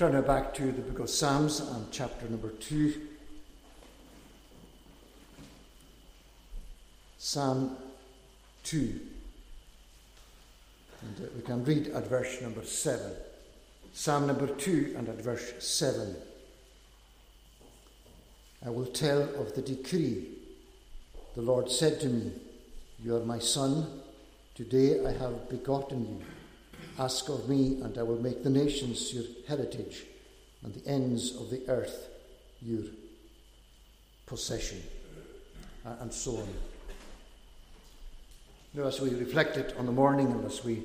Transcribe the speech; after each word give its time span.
turn 0.00 0.14
now 0.14 0.22
back 0.22 0.54
to 0.54 0.72
the 0.72 0.80
book 0.80 1.00
of 1.00 1.10
Psalms 1.10 1.60
and 1.60 1.92
chapter 1.92 2.26
number 2.26 2.48
2. 2.48 2.94
Psalm 7.18 7.76
2. 8.64 8.98
And 11.02 11.20
uh, 11.20 11.28
we 11.36 11.42
can 11.42 11.62
read 11.66 11.88
at 11.88 12.06
verse 12.06 12.40
number 12.40 12.64
7. 12.64 13.12
Psalm 13.92 14.26
number 14.26 14.46
2 14.46 14.94
and 14.96 15.06
at 15.06 15.20
verse 15.20 15.52
7. 15.58 16.16
I 18.64 18.70
will 18.70 18.86
tell 18.86 19.20
of 19.38 19.54
the 19.54 19.60
decree. 19.60 20.28
The 21.34 21.42
Lord 21.42 21.70
said 21.70 22.00
to 22.00 22.08
me, 22.08 22.32
You 23.04 23.16
are 23.16 23.24
my 23.26 23.38
son. 23.38 24.00
Today 24.54 25.06
I 25.06 25.12
have 25.12 25.50
begotten 25.50 26.20
you. 26.20 26.39
Ask 27.00 27.30
of 27.30 27.48
me, 27.48 27.80
and 27.80 27.96
I 27.96 28.02
will 28.02 28.20
make 28.20 28.44
the 28.44 28.50
nations 28.50 29.14
your 29.14 29.24
heritage, 29.48 30.04
and 30.62 30.74
the 30.74 30.86
ends 30.86 31.34
of 31.34 31.48
the 31.48 31.66
earth 31.66 32.08
your 32.60 32.82
possession. 34.26 34.82
And 35.82 36.12
so 36.12 36.36
on. 36.36 36.48
Now, 38.74 38.84
as 38.84 39.00
we 39.00 39.08
reflected 39.14 39.72
on 39.78 39.86
the 39.86 39.92
morning 39.92 40.26
and 40.26 40.44
as 40.44 40.62
we 40.62 40.82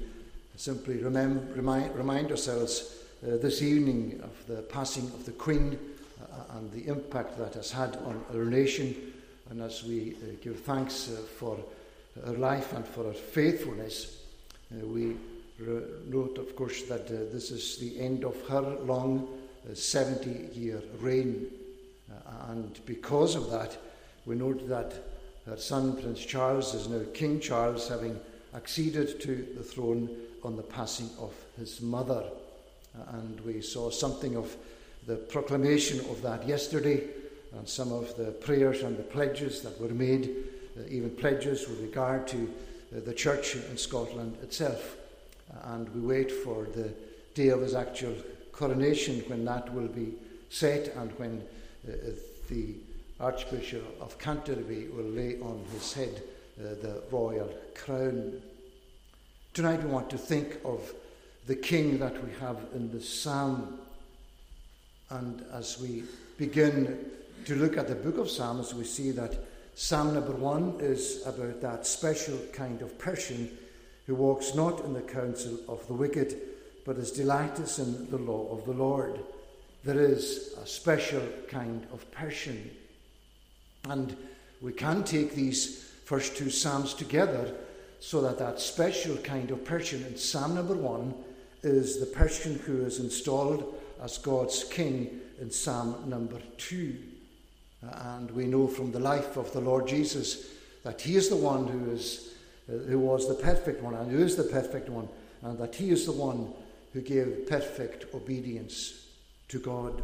simply 0.55 0.99
remind, 0.99 1.53
remind 1.53 2.31
ourselves 2.31 2.95
uh, 3.21 3.35
this 3.35 3.61
evening 3.61 4.21
of 4.23 4.47
the 4.47 4.61
passing 4.61 5.07
of 5.07 5.25
the 5.25 5.33
Queen 5.33 5.77
uh, 6.21 6.57
and 6.57 6.71
the 6.71 6.87
impact 6.87 7.37
that 7.37 7.55
has 7.55 7.71
had 7.71 7.97
on 7.97 8.23
our 8.33 8.45
nation, 8.45 8.95
and 9.49 9.61
as 9.61 9.83
we 9.83 10.13
uh, 10.13 10.35
give 10.41 10.61
thanks 10.61 11.09
uh, 11.09 11.17
for 11.37 11.59
her 12.25 12.37
life 12.37 12.71
and 12.71 12.87
for 12.87 13.03
her 13.03 13.13
faithfulness, 13.13 14.21
uh, 14.71 14.85
we 14.85 15.17
note, 15.59 16.37
of 16.37 16.55
course, 16.55 16.83
that 16.83 17.05
uh, 17.07 17.31
this 17.31 17.51
is 17.51 17.77
the 17.77 17.99
end 17.99 18.25
of 18.25 18.35
her 18.47 18.61
long 18.83 19.27
70 19.73 20.49
year 20.57 20.81
reign. 20.99 21.47
and 22.49 22.79
because 22.85 23.35
of 23.35 23.49
that, 23.49 23.77
we 24.25 24.35
note 24.35 24.67
that 24.69 24.93
her 25.45 25.57
son, 25.57 25.95
Prince 26.01 26.25
Charles, 26.25 26.73
is 26.73 26.87
now 26.87 27.01
King 27.13 27.39
Charles, 27.39 27.87
having 27.87 28.19
acceded 28.53 29.19
to 29.21 29.47
the 29.55 29.63
throne 29.63 30.09
on 30.43 30.55
the 30.55 30.63
passing 30.63 31.09
of 31.19 31.33
his 31.57 31.81
mother. 31.81 32.23
And 33.09 33.39
we 33.41 33.61
saw 33.61 33.89
something 33.89 34.35
of 34.35 34.55
the 35.05 35.15
proclamation 35.15 35.99
of 36.11 36.21
that 36.23 36.47
yesterday, 36.47 37.03
and 37.57 37.67
some 37.67 37.91
of 37.91 38.15
the 38.17 38.31
prayers 38.31 38.81
and 38.81 38.97
the 38.97 39.03
pledges 39.03 39.61
that 39.61 39.79
were 39.79 39.89
made, 39.89 40.35
uh, 40.77 40.81
even 40.89 41.09
pledges 41.11 41.67
with 41.69 41.79
regard 41.79 42.27
to 42.27 42.37
uh, 42.95 42.99
the 43.05 43.13
church 43.13 43.55
in 43.55 43.77
Scotland 43.77 44.37
itself. 44.41 44.97
And 45.63 45.89
we 45.93 46.01
wait 46.01 46.31
for 46.31 46.65
the 46.65 46.93
day 47.33 47.49
of 47.49 47.61
his 47.61 47.75
actual 47.75 48.15
coronation 48.51 49.19
when 49.27 49.45
that 49.45 49.73
will 49.73 49.87
be 49.87 50.13
set 50.49 50.95
and 50.95 51.11
when 51.19 51.43
uh, 51.87 51.91
the 52.49 52.75
Archbishop 53.19 54.01
of 54.01 54.17
Canterbury 54.17 54.87
will 54.87 55.05
lay 55.05 55.39
on 55.39 55.65
his 55.71 55.93
head 55.93 56.21
uh, 56.59 56.63
the 56.81 57.01
royal 57.11 57.49
crown. 57.75 58.41
Tonight 59.53 59.83
we 59.83 59.89
want 59.89 60.09
to 60.09 60.17
think 60.17 60.57
of 60.65 60.93
the 61.47 61.55
king 61.55 61.99
that 61.99 62.23
we 62.23 62.31
have 62.39 62.57
in 62.73 62.91
the 62.91 63.01
psalm. 63.01 63.79
And 65.09 65.45
as 65.53 65.79
we 65.79 66.03
begin 66.37 67.11
to 67.45 67.55
look 67.55 67.77
at 67.77 67.87
the 67.87 67.95
book 67.95 68.17
of 68.17 68.29
Psalms, 68.29 68.73
we 68.73 68.83
see 68.83 69.11
that 69.11 69.37
Psalm 69.75 70.13
number 70.13 70.31
one 70.31 70.75
is 70.79 71.25
about 71.25 71.61
that 71.61 71.85
special 71.85 72.37
kind 72.53 72.81
of 72.81 72.97
person 72.97 73.57
who 74.05 74.15
walks 74.15 74.53
not 74.53 74.83
in 74.85 74.93
the 74.93 75.01
counsel 75.01 75.59
of 75.67 75.85
the 75.87 75.93
wicked, 75.93 76.35
but 76.85 76.97
is 76.97 77.11
delighteth 77.11 77.79
in 77.79 78.09
the 78.11 78.17
law 78.17 78.47
of 78.51 78.65
the 78.65 78.73
Lord. 78.73 79.19
There 79.83 79.99
is 79.99 80.55
a 80.61 80.67
special 80.67 81.21
kind 81.47 81.85
of 81.91 82.09
person. 82.11 82.71
And 83.89 84.15
we 84.61 84.73
can 84.73 85.03
take 85.03 85.33
these 85.33 85.83
first 86.05 86.37
two 86.37 86.49
Psalms 86.49 86.93
together 86.93 87.53
so 87.99 88.21
that 88.21 88.37
that 88.37 88.59
special 88.59 89.17
kind 89.17 89.51
of 89.51 89.65
person 89.65 90.03
in 90.05 90.17
Psalm 90.17 90.55
number 90.55 90.75
one 90.75 91.13
is 91.63 91.99
the 91.99 92.05
person 92.05 92.59
who 92.59 92.85
is 92.85 92.99
installed 92.99 93.81
as 94.01 94.19
God's 94.19 94.63
king 94.65 95.21
in 95.41 95.49
Psalm 95.49 96.07
number 96.07 96.39
two. 96.57 96.95
And 97.81 98.29
we 98.31 98.45
know 98.45 98.67
from 98.67 98.91
the 98.91 98.99
life 98.99 99.37
of 99.37 99.51
the 99.53 99.61
Lord 99.61 99.87
Jesus 99.87 100.47
that 100.83 101.01
he 101.01 101.15
is 101.15 101.29
the 101.29 101.35
one 101.35 101.67
who, 101.67 101.91
is, 101.91 102.34
who 102.67 102.99
was 102.99 103.27
the 103.27 103.35
perfect 103.35 103.81
one 103.81 103.93
and 103.93 104.11
who 104.11 104.23
is 104.23 104.35
the 104.35 104.43
perfect 104.43 104.89
one, 104.89 105.07
and 105.41 105.57
that 105.59 105.75
he 105.75 105.91
is 105.91 106.05
the 106.05 106.11
one 106.11 106.51
who 106.93 107.01
gave 107.01 107.47
perfect 107.47 108.13
obedience 108.13 109.07
to 109.49 109.59
God. 109.59 110.01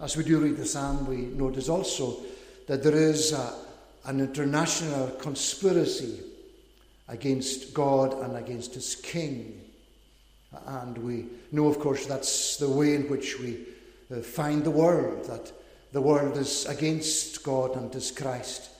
As 0.00 0.16
we 0.16 0.24
do 0.24 0.40
read 0.40 0.56
the 0.56 0.66
psalm, 0.66 1.06
we 1.06 1.18
notice 1.18 1.68
also 1.68 2.16
that 2.66 2.82
there 2.82 2.96
is 2.96 3.32
a, 3.32 3.54
an 4.06 4.20
international 4.20 5.08
conspiracy 5.10 6.20
against 7.08 7.72
God 7.72 8.12
and 8.22 8.36
against 8.36 8.74
his 8.74 8.96
king. 8.96 9.60
And 10.66 10.98
we 10.98 11.26
know, 11.52 11.66
of 11.66 11.78
course, 11.78 12.06
that's 12.06 12.56
the 12.56 12.68
way 12.68 12.94
in 12.94 13.08
which 13.08 13.38
we 13.38 13.66
uh, 14.10 14.20
find 14.20 14.64
the 14.64 14.70
world, 14.70 15.26
that 15.26 15.52
the 15.92 16.00
world 16.00 16.36
is 16.36 16.66
against 16.66 17.42
God 17.44 17.76
and 17.76 17.92
his 17.92 18.10
Christ. 18.10 18.70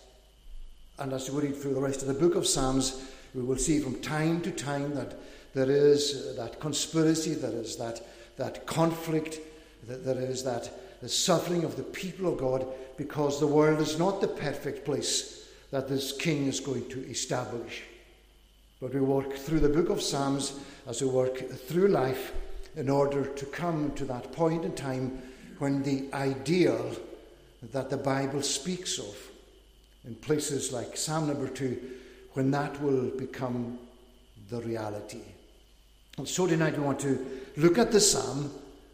And 0.98 1.12
as 1.12 1.30
we 1.30 1.42
read 1.42 1.56
through 1.56 1.74
the 1.74 1.80
rest 1.80 2.02
of 2.02 2.08
the 2.08 2.14
book 2.14 2.34
of 2.34 2.46
Psalms, 2.46 3.04
we 3.34 3.42
will 3.42 3.56
see 3.56 3.80
from 3.80 4.00
time 4.00 4.40
to 4.42 4.50
time 4.50 4.94
that 4.94 5.16
there 5.54 5.70
is 5.70 6.36
uh, 6.38 6.42
that 6.42 6.60
conspiracy, 6.60 7.34
there 7.34 7.52
is 7.52 7.76
that, 7.76 8.00
that 8.36 8.66
conflict, 8.66 9.38
that 9.88 10.04
there 10.04 10.20
is 10.20 10.44
that 10.44 11.00
the 11.00 11.08
suffering 11.08 11.64
of 11.64 11.76
the 11.76 11.82
people 11.82 12.32
of 12.32 12.38
God 12.38 12.66
because 12.96 13.38
the 13.38 13.46
world 13.46 13.80
is 13.80 13.98
not 13.98 14.20
the 14.20 14.28
perfect 14.28 14.84
place 14.84 15.48
that 15.70 15.88
this 15.88 16.12
king 16.12 16.46
is 16.46 16.60
going 16.60 16.88
to 16.90 17.04
establish. 17.08 17.82
But 18.80 18.94
we 18.94 19.00
work 19.00 19.34
through 19.34 19.60
the 19.60 19.68
book 19.68 19.90
of 19.90 20.00
Psalms 20.00 20.58
as 20.86 21.02
we 21.02 21.08
work 21.08 21.50
through 21.66 21.88
life 21.88 22.32
in 22.76 22.88
order 22.88 23.24
to 23.24 23.46
come 23.46 23.92
to 23.96 24.04
that 24.04 24.32
point 24.32 24.64
in 24.64 24.72
time 24.74 25.22
when 25.58 25.82
the 25.82 26.08
ideal 26.12 26.90
that 27.72 27.90
the 27.90 27.96
Bible 27.96 28.42
speaks 28.42 28.98
of, 28.98 29.16
in 30.06 30.14
places 30.16 30.72
like 30.72 30.96
Psalm 30.96 31.28
number 31.28 31.48
two, 31.48 31.80
when 32.32 32.50
that 32.50 32.80
will 32.82 33.10
become 33.10 33.78
the 34.48 34.60
reality. 34.62 35.22
And 36.18 36.28
so 36.28 36.46
tonight 36.46 36.76
we 36.76 36.84
want 36.84 37.00
to 37.00 37.42
look 37.56 37.78
at 37.78 37.90
the 37.90 38.00
psalm 38.00 38.52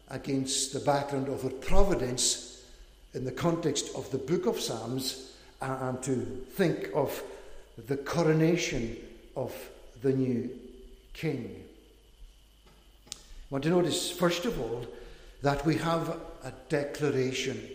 against 0.09 0.73
the 0.73 0.79
background 0.79 1.27
of 1.27 1.45
a 1.45 1.49
providence 1.49 2.63
in 3.13 3.25
the 3.25 3.31
context 3.31 3.93
of 3.95 4.09
the 4.11 4.17
book 4.17 4.45
of 4.45 4.59
Psalms 4.59 5.33
uh, 5.61 5.77
and 5.81 6.01
to 6.03 6.15
think 6.55 6.89
of 6.95 7.21
the 7.87 7.97
coronation 7.97 8.97
of 9.35 9.53
the 10.01 10.11
new 10.11 10.49
king. 11.13 11.63
I 13.11 13.15
want 13.49 13.63
to 13.65 13.69
notice, 13.69 14.09
first 14.09 14.45
of 14.45 14.59
all, 14.59 14.85
that 15.41 15.65
we 15.65 15.75
have 15.75 16.09
a 16.43 16.53
declaration. 16.69 17.69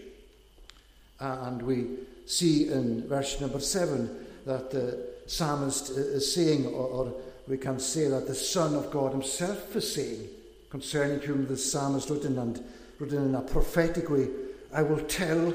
Uh, 1.20 1.38
and 1.42 1.62
we 1.62 1.86
see 2.26 2.68
in 2.68 3.06
verse 3.08 3.40
number 3.40 3.60
seven 3.60 4.26
that 4.44 4.70
the 4.70 5.06
psalmist 5.26 5.90
is 5.90 6.34
saying, 6.34 6.66
or 6.66 7.12
we 7.48 7.56
can 7.56 7.78
say 7.78 8.08
that 8.08 8.26
the 8.26 8.34
Son 8.34 8.74
of 8.74 8.90
God 8.90 9.12
himself 9.12 9.74
is 9.74 9.94
saying, 9.94 10.28
concerning 10.70 11.20
whom 11.20 11.46
the 11.46 11.56
psalm 11.56 11.96
is 11.96 12.10
written 12.10 12.38
and 12.38 12.62
written 12.98 13.24
in 13.24 13.34
a 13.34 13.40
prophetic 13.40 14.10
way, 14.10 14.28
I 14.72 14.82
will 14.82 15.00
tell 15.00 15.54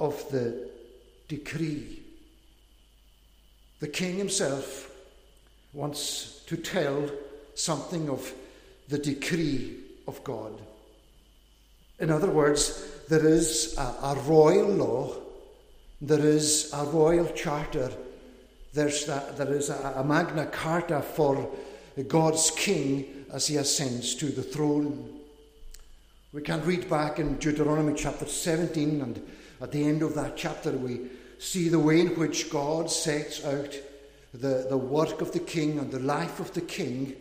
of 0.00 0.30
the 0.30 0.68
decree. 1.28 2.00
The 3.80 3.88
king 3.88 4.16
himself 4.16 4.90
wants 5.72 6.42
to 6.46 6.56
tell 6.56 7.10
something 7.54 8.08
of 8.08 8.32
the 8.88 8.98
decree 8.98 9.76
of 10.06 10.22
God. 10.24 10.52
In 11.98 12.10
other 12.10 12.30
words, 12.30 12.86
there 13.08 13.26
is 13.26 13.76
a, 13.78 13.82
a 13.82 14.22
royal 14.26 14.68
law, 14.68 15.16
there 16.00 16.24
is 16.24 16.70
a 16.72 16.84
royal 16.84 17.26
charter, 17.28 17.90
there's 18.72 19.06
that, 19.06 19.36
there 19.36 19.52
is 19.52 19.70
a, 19.70 19.94
a 19.96 20.04
Magna 20.04 20.46
Carta 20.46 21.00
for 21.00 21.50
God's 22.08 22.50
king 22.50 23.26
as 23.32 23.46
he 23.46 23.56
ascends 23.56 24.14
to 24.16 24.26
the 24.26 24.42
throne. 24.42 25.20
We 26.32 26.42
can 26.42 26.64
read 26.64 26.90
back 26.90 27.18
in 27.18 27.36
Deuteronomy 27.36 27.94
chapter 27.94 28.26
17, 28.26 29.00
and 29.00 29.26
at 29.60 29.70
the 29.70 29.84
end 29.84 30.02
of 30.02 30.14
that 30.14 30.36
chapter, 30.36 30.72
we 30.72 31.00
see 31.38 31.68
the 31.68 31.78
way 31.78 32.00
in 32.00 32.18
which 32.18 32.50
God 32.50 32.90
sets 32.90 33.44
out 33.44 33.72
the, 34.32 34.66
the 34.68 34.76
work 34.76 35.20
of 35.20 35.32
the 35.32 35.38
king 35.38 35.78
and 35.78 35.90
the 35.92 36.00
life 36.00 36.40
of 36.40 36.52
the 36.54 36.60
king. 36.60 37.14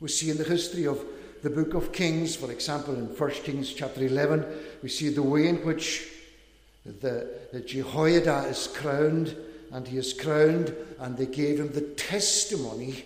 We 0.00 0.08
see 0.08 0.30
in 0.30 0.38
the 0.38 0.44
history 0.44 0.86
of 0.86 1.04
the 1.42 1.50
book 1.50 1.74
of 1.74 1.92
Kings, 1.92 2.36
for 2.36 2.52
example, 2.52 2.94
in 2.94 3.06
1 3.06 3.30
Kings 3.30 3.72
chapter 3.72 4.04
11, 4.04 4.44
we 4.82 4.88
see 4.88 5.08
the 5.08 5.22
way 5.22 5.48
in 5.48 5.56
which 5.64 6.06
the, 6.84 7.28
the 7.52 7.60
Jehoiada 7.60 8.44
is 8.48 8.66
crowned, 8.66 9.36
and 9.72 9.86
he 9.86 9.98
is 9.98 10.12
crowned, 10.12 10.74
and 10.98 11.16
they 11.16 11.26
gave 11.26 11.60
him 11.60 11.72
the 11.72 11.82
testimony, 11.82 13.04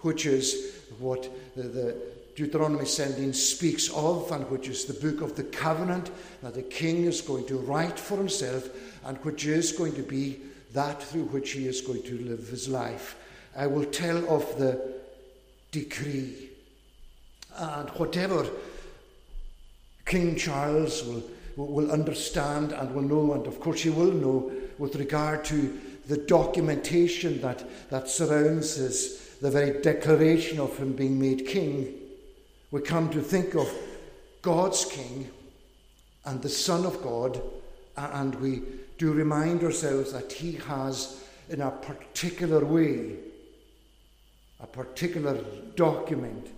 which 0.00 0.26
is 0.26 0.74
what 0.98 1.30
the, 1.56 1.62
the 1.62 1.96
Deuteronomy 2.34 2.84
17 2.84 3.32
speaks 3.32 3.88
of, 3.90 4.30
and 4.30 4.48
which 4.50 4.68
is 4.68 4.84
the 4.84 5.10
book 5.10 5.22
of 5.22 5.36
the 5.36 5.44
covenant 5.44 6.10
that 6.42 6.54
the 6.54 6.62
king 6.62 7.04
is 7.04 7.20
going 7.20 7.46
to 7.46 7.58
write 7.58 7.98
for 7.98 8.16
himself, 8.16 8.68
and 9.04 9.16
which 9.18 9.46
is 9.46 9.72
going 9.72 9.94
to 9.94 10.02
be 10.02 10.40
that 10.72 11.02
through 11.02 11.24
which 11.24 11.52
he 11.52 11.66
is 11.66 11.80
going 11.80 12.02
to 12.02 12.18
live 12.18 12.48
his 12.48 12.68
life. 12.68 13.16
I 13.56 13.66
will 13.66 13.86
tell 13.86 14.18
of 14.28 14.58
the 14.58 14.96
decree. 15.70 16.50
And 17.56 17.88
whatever 17.90 18.46
King 20.04 20.36
Charles 20.36 21.02
will, 21.04 21.22
will 21.56 21.90
understand 21.90 22.72
and 22.72 22.94
will 22.94 23.02
know, 23.02 23.32
and 23.32 23.46
of 23.46 23.60
course 23.60 23.80
he 23.80 23.90
will 23.90 24.12
know, 24.12 24.52
with 24.78 24.96
regard 24.96 25.44
to 25.46 25.80
the 26.06 26.18
documentation 26.18 27.40
that, 27.40 27.64
that 27.90 28.08
surrounds 28.08 28.76
his, 28.76 29.36
the 29.40 29.50
very 29.50 29.80
declaration 29.80 30.60
of 30.60 30.76
him 30.76 30.92
being 30.92 31.18
made 31.18 31.46
king, 31.46 31.92
we 32.70 32.80
come 32.80 33.10
to 33.10 33.22
think 33.22 33.54
of 33.54 33.72
God's 34.42 34.84
king 34.84 35.30
and 36.24 36.42
the 36.42 36.48
Son 36.48 36.84
of 36.84 37.02
God, 37.02 37.40
and 37.96 38.34
we 38.36 38.62
do 38.98 39.12
remind 39.12 39.62
ourselves 39.62 40.12
that 40.12 40.32
he 40.32 40.52
has, 40.52 41.24
in 41.48 41.60
a 41.60 41.70
particular 41.70 42.64
way, 42.64 43.16
a 44.60 44.66
particular 44.66 45.42
document, 45.74 46.48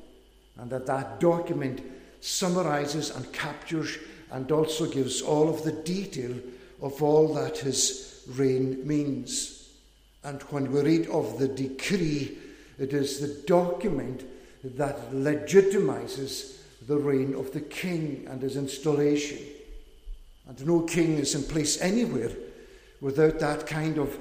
and 0.59 0.71
that 0.71 0.87
that 0.87 1.21
document 1.21 1.83
summarizes 2.21 3.11
and 3.11 3.33
captures 3.33 3.97
and 4.31 4.51
also 4.53 4.87
gives 4.87 5.23
all 5.23 5.49
of 5.49 5.65
the 5.65 5.73
detail 5.73 6.35
of 6.83 7.03
all 7.03 7.35
that 7.35 7.59
his 7.59 8.25
reign 8.29 8.87
means. 8.87 9.71
And 10.25 10.43
when 10.43 10.71
we 10.71 10.81
read 10.83 11.09
of 11.09 11.39
the 11.39 11.49
decree, 11.49 12.39
it 12.79 12.93
is 12.93 13.21
the 13.21 13.43
document 13.47 14.25
that 14.63 15.13
legitimizes 15.13 16.59
the 16.87 16.97
reign 16.97 17.35
of 17.35 17.53
the 17.53 17.61
king 17.61 18.27
and 18.29 18.43
his 18.43 18.57
installation. 18.57 19.39
And 20.47 20.67
no 20.67 20.81
king 20.81 21.19
is 21.19 21.35
in 21.35 21.45
place 21.45 21.81
anywhere 21.81 22.33
without 23.01 23.39
that 23.41 23.67
kind 23.67 23.99
of 23.99 24.19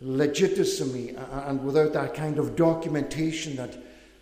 legitimacy 0.00 1.16
and 1.16 1.64
without 1.64 1.92
that 1.94 2.14
kind 2.14 2.38
of 2.38 2.56
documentation 2.56 3.56
that 3.56 3.76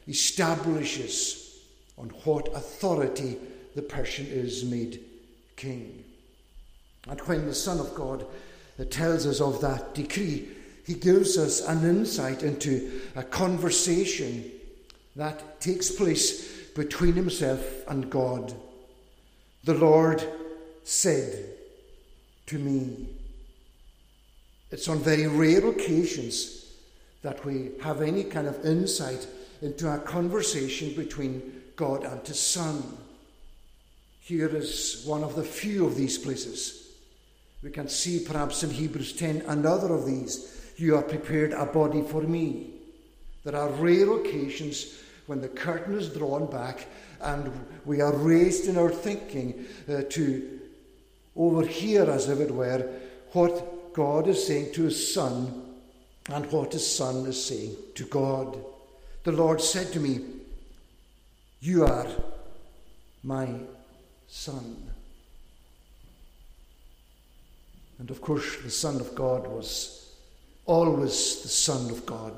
establishes 0.06 1.58
on 1.98 2.08
what 2.24 2.48
authority 2.54 3.36
the 3.74 3.82
person 3.82 4.26
is 4.26 4.64
made 4.64 5.00
king. 5.56 6.04
And 7.08 7.20
when 7.22 7.46
the 7.46 7.54
Son 7.54 7.80
of 7.80 7.94
God 7.94 8.26
uh, 8.78 8.84
tells 8.84 9.26
us 9.26 9.40
of 9.40 9.60
that 9.60 9.94
decree, 9.94 10.48
he 10.86 10.94
gives 10.94 11.38
us 11.38 11.66
an 11.66 11.84
insight 11.84 12.42
into 12.42 13.00
a 13.16 13.22
conversation 13.22 14.50
that 15.16 15.60
takes 15.60 15.90
place 15.90 16.68
between 16.74 17.12
himself 17.14 17.88
and 17.88 18.10
God. 18.10 18.52
The 19.64 19.74
Lord 19.74 20.26
said 20.82 21.46
to 22.46 22.58
me, 22.58 23.08
it's 24.70 24.88
on 24.88 24.98
very 24.98 25.26
rare 25.26 25.66
occasions 25.68 26.72
that 27.22 27.44
we 27.44 27.70
have 27.82 28.02
any 28.02 28.24
kind 28.24 28.46
of 28.46 28.64
insight 28.66 29.26
into 29.62 29.90
a 29.90 29.98
conversation 29.98 30.94
between 30.94 31.62
God 31.76 32.04
and 32.04 32.26
His 32.26 32.38
Son. 32.38 32.82
Here 34.24 34.48
is 34.48 35.02
one 35.04 35.22
of 35.22 35.36
the 35.36 35.44
few 35.44 35.86
of 35.86 35.96
these 35.96 36.16
places. 36.16 36.88
We 37.62 37.70
can 37.70 37.90
see 37.90 38.24
perhaps 38.24 38.62
in 38.62 38.70
Hebrews 38.70 39.12
10 39.12 39.42
another 39.48 39.92
of 39.92 40.06
these. 40.06 40.72
You 40.78 40.94
have 40.94 41.10
prepared 41.10 41.52
a 41.52 41.66
body 41.66 42.00
for 42.00 42.22
me. 42.22 42.70
There 43.44 43.54
are 43.54 43.68
rare 43.68 44.10
occasions 44.14 44.98
when 45.26 45.42
the 45.42 45.48
curtain 45.48 45.98
is 45.98 46.08
drawn 46.08 46.50
back 46.50 46.86
and 47.20 47.52
we 47.84 48.00
are 48.00 48.16
raised 48.16 48.66
in 48.66 48.78
our 48.78 48.90
thinking 48.90 49.66
uh, 49.90 50.04
to 50.08 50.58
overhear, 51.36 52.10
as 52.10 52.30
if 52.30 52.40
it 52.40 52.50
were, 52.50 52.88
what 53.32 53.92
God 53.92 54.26
is 54.26 54.46
saying 54.46 54.72
to 54.72 54.84
his 54.84 55.12
Son 55.12 55.74
and 56.30 56.50
what 56.50 56.72
his 56.72 56.90
Son 56.90 57.26
is 57.26 57.44
saying 57.44 57.76
to 57.94 58.04
God. 58.06 58.56
The 59.24 59.32
Lord 59.32 59.60
said 59.60 59.92
to 59.92 60.00
me, 60.00 60.20
You 61.60 61.84
are 61.84 62.06
my 63.22 63.48
Son. 64.34 64.76
And 68.00 68.10
of 68.10 68.20
course, 68.20 68.56
the 68.62 68.68
Son 68.68 68.96
of 68.96 69.14
God 69.14 69.46
was 69.46 70.12
always 70.66 71.42
the 71.42 71.48
Son 71.48 71.88
of 71.88 72.04
God. 72.04 72.32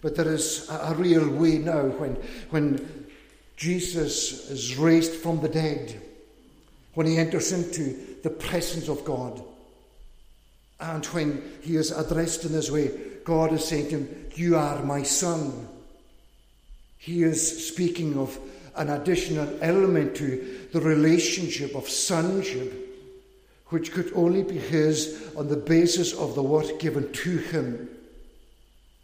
But 0.00 0.16
there 0.16 0.28
is 0.28 0.68
a, 0.68 0.92
real 0.96 1.28
way 1.30 1.58
now 1.58 1.84
when, 1.84 2.16
when 2.50 3.06
Jesus 3.56 4.50
is 4.50 4.76
raised 4.76 5.12
from 5.12 5.40
the 5.40 5.48
dead, 5.48 6.02
when 6.94 7.06
he 7.06 7.16
enters 7.16 7.52
into 7.52 8.20
the 8.24 8.30
presence 8.30 8.88
of 8.88 9.04
God. 9.04 9.40
And 10.80 11.06
when 11.06 11.58
he 11.62 11.76
is 11.76 11.92
addressed 11.92 12.44
in 12.44 12.52
this 12.52 12.72
way, 12.72 12.90
God 13.24 13.52
is 13.52 13.64
saying 13.64 13.90
to 13.90 13.98
him, 13.98 14.26
You 14.34 14.56
are 14.56 14.82
my 14.82 15.04
son. 15.04 15.68
He 16.98 17.22
is 17.22 17.68
speaking 17.68 18.18
of 18.18 18.36
an 18.76 18.90
additional 18.90 19.48
element 19.60 20.16
to 20.16 20.68
the 20.72 20.80
relationship 20.80 21.74
of 21.74 21.88
sonship, 21.88 22.72
which 23.68 23.92
could 23.92 24.12
only 24.14 24.42
be 24.42 24.58
his 24.58 25.30
on 25.36 25.48
the 25.48 25.56
basis 25.56 26.12
of 26.14 26.34
the 26.34 26.42
word 26.42 26.78
given 26.78 27.10
to 27.12 27.36
him. 27.38 27.88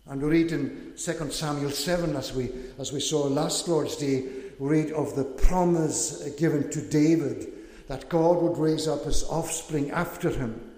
And 0.07 0.23
we 0.23 0.29
read 0.29 0.53
in 0.53 0.95
2 0.97 1.31
Samuel 1.31 1.71
7, 1.71 2.17
as 2.17 2.33
we, 2.33 2.51
as 2.79 2.93
we 2.93 3.01
saw 3.01 3.25
last 3.25 3.69
Lord's 3.69 3.97
Day, 3.97 4.27
we 4.59 4.69
read 4.69 4.93
of 4.93 5.15
the 5.15 5.25
promise 5.25 6.29
given 6.39 6.71
to 6.71 6.81
David 6.81 7.53
that 7.89 8.09
God 8.09 8.43
would 8.43 8.59
raise 8.59 8.89
up 8.89 9.05
his 9.05 9.25
offspring 9.25 9.91
after 9.91 10.31
him 10.31 10.69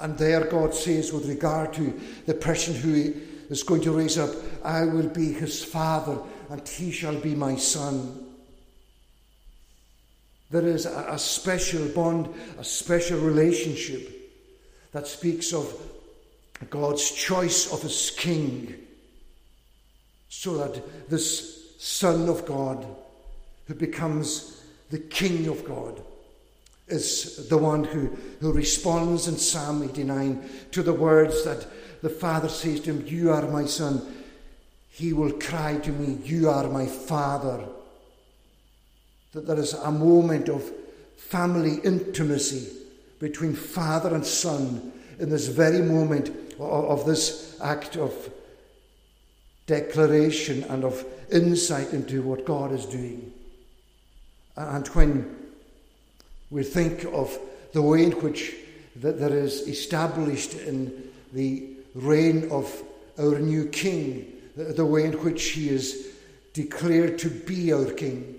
and 0.00 0.16
there 0.16 0.44
God 0.44 0.74
says, 0.74 1.12
with 1.12 1.28
regard 1.28 1.72
to 1.74 1.98
the 2.26 2.34
person 2.34 2.74
who 2.74 3.14
is 3.50 3.62
going 3.62 3.80
to 3.82 3.92
raise 3.92 4.18
up, 4.18 4.30
I 4.64 4.84
will 4.84 5.08
be 5.08 5.32
his 5.32 5.64
father, 5.64 6.18
and 6.50 6.66
he 6.66 6.90
shall 6.90 7.14
be 7.14 7.34
my 7.34 7.56
son. 7.56 8.26
There 10.50 10.66
is 10.66 10.86
a, 10.86 11.18
special 11.18 11.86
bond, 11.88 12.34
a 12.58 12.64
special 12.64 13.20
relationship 13.20 14.14
that 14.92 15.06
speaks 15.06 15.52
of 15.52 15.72
God's 16.70 17.10
choice 17.10 17.70
of 17.70 17.82
his 17.82 18.10
king, 18.16 18.74
so 20.28 20.56
that 20.58 21.10
this 21.10 21.76
Son 21.78 22.28
of 22.28 22.44
God, 22.46 22.84
who 23.66 23.74
becomes 23.74 24.62
the 24.90 24.98
King 24.98 25.48
of 25.48 25.64
God, 25.64 26.02
is 26.88 27.48
the 27.48 27.58
one 27.58 27.84
who, 27.84 28.16
who 28.40 28.52
responds 28.52 29.28
in 29.28 29.36
Psalm 29.36 29.82
89 29.82 30.48
to 30.72 30.82
the 30.82 30.94
words 30.94 31.44
that 31.44 31.66
the 32.02 32.08
Father 32.08 32.48
says 32.48 32.80
to 32.80 32.94
him, 32.94 33.06
You 33.06 33.32
are 33.32 33.46
my 33.46 33.66
son. 33.66 34.17
He 34.98 35.12
will 35.12 35.30
cry 35.30 35.76
to 35.76 35.92
me, 35.92 36.18
You 36.24 36.50
are 36.50 36.68
my 36.68 36.84
Father. 36.84 37.64
That 39.30 39.46
there 39.46 39.60
is 39.60 39.74
a 39.74 39.92
moment 39.92 40.48
of 40.48 40.72
family 41.16 41.78
intimacy 41.84 42.72
between 43.20 43.54
father 43.54 44.12
and 44.12 44.26
son 44.26 44.92
in 45.20 45.30
this 45.30 45.46
very 45.46 45.82
moment 45.82 46.34
of, 46.58 47.06
this 47.06 47.56
act 47.62 47.96
of 47.96 48.12
declaration 49.68 50.64
and 50.64 50.82
of 50.82 51.04
insight 51.30 51.92
into 51.92 52.22
what 52.22 52.44
God 52.44 52.72
is 52.72 52.84
doing. 52.84 53.32
And 54.56 54.84
when 54.88 55.36
we 56.50 56.64
think 56.64 57.04
of 57.04 57.38
the 57.72 57.82
way 57.82 58.02
in 58.02 58.12
which 58.12 58.52
that 58.96 59.20
there 59.20 59.36
is 59.36 59.60
established 59.68 60.54
in 60.54 61.08
the 61.32 61.68
reign 61.94 62.50
of 62.50 62.82
our 63.16 63.38
new 63.38 63.66
king, 63.66 64.32
the 64.58 64.84
way 64.84 65.04
in 65.04 65.12
which 65.24 65.50
he 65.50 65.68
is 65.68 66.14
declared 66.52 67.18
to 67.20 67.30
be 67.30 67.72
our 67.72 67.90
king. 67.92 68.34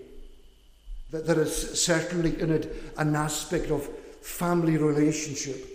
That 1.12 1.26
there 1.26 1.42
is 1.42 1.82
certainly 1.82 2.40
in 2.40 2.52
it 2.52 2.92
an 2.98 3.16
aspect 3.16 3.72
of 3.72 3.88
family 4.22 4.78
relationship. 4.78 5.66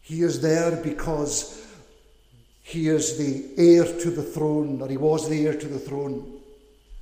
He 0.00 0.22
is 0.22 0.40
there 0.40 0.76
because 0.82 1.64
he 2.62 2.88
is 2.88 3.18
the 3.18 3.50
heir 3.56 3.84
to 3.84 4.10
the 4.10 4.22
throne, 4.22 4.80
or 4.80 4.88
he 4.88 4.96
was 4.96 5.28
the 5.28 5.46
heir 5.46 5.58
to 5.58 5.68
the 5.68 5.78
throne. 5.78 6.40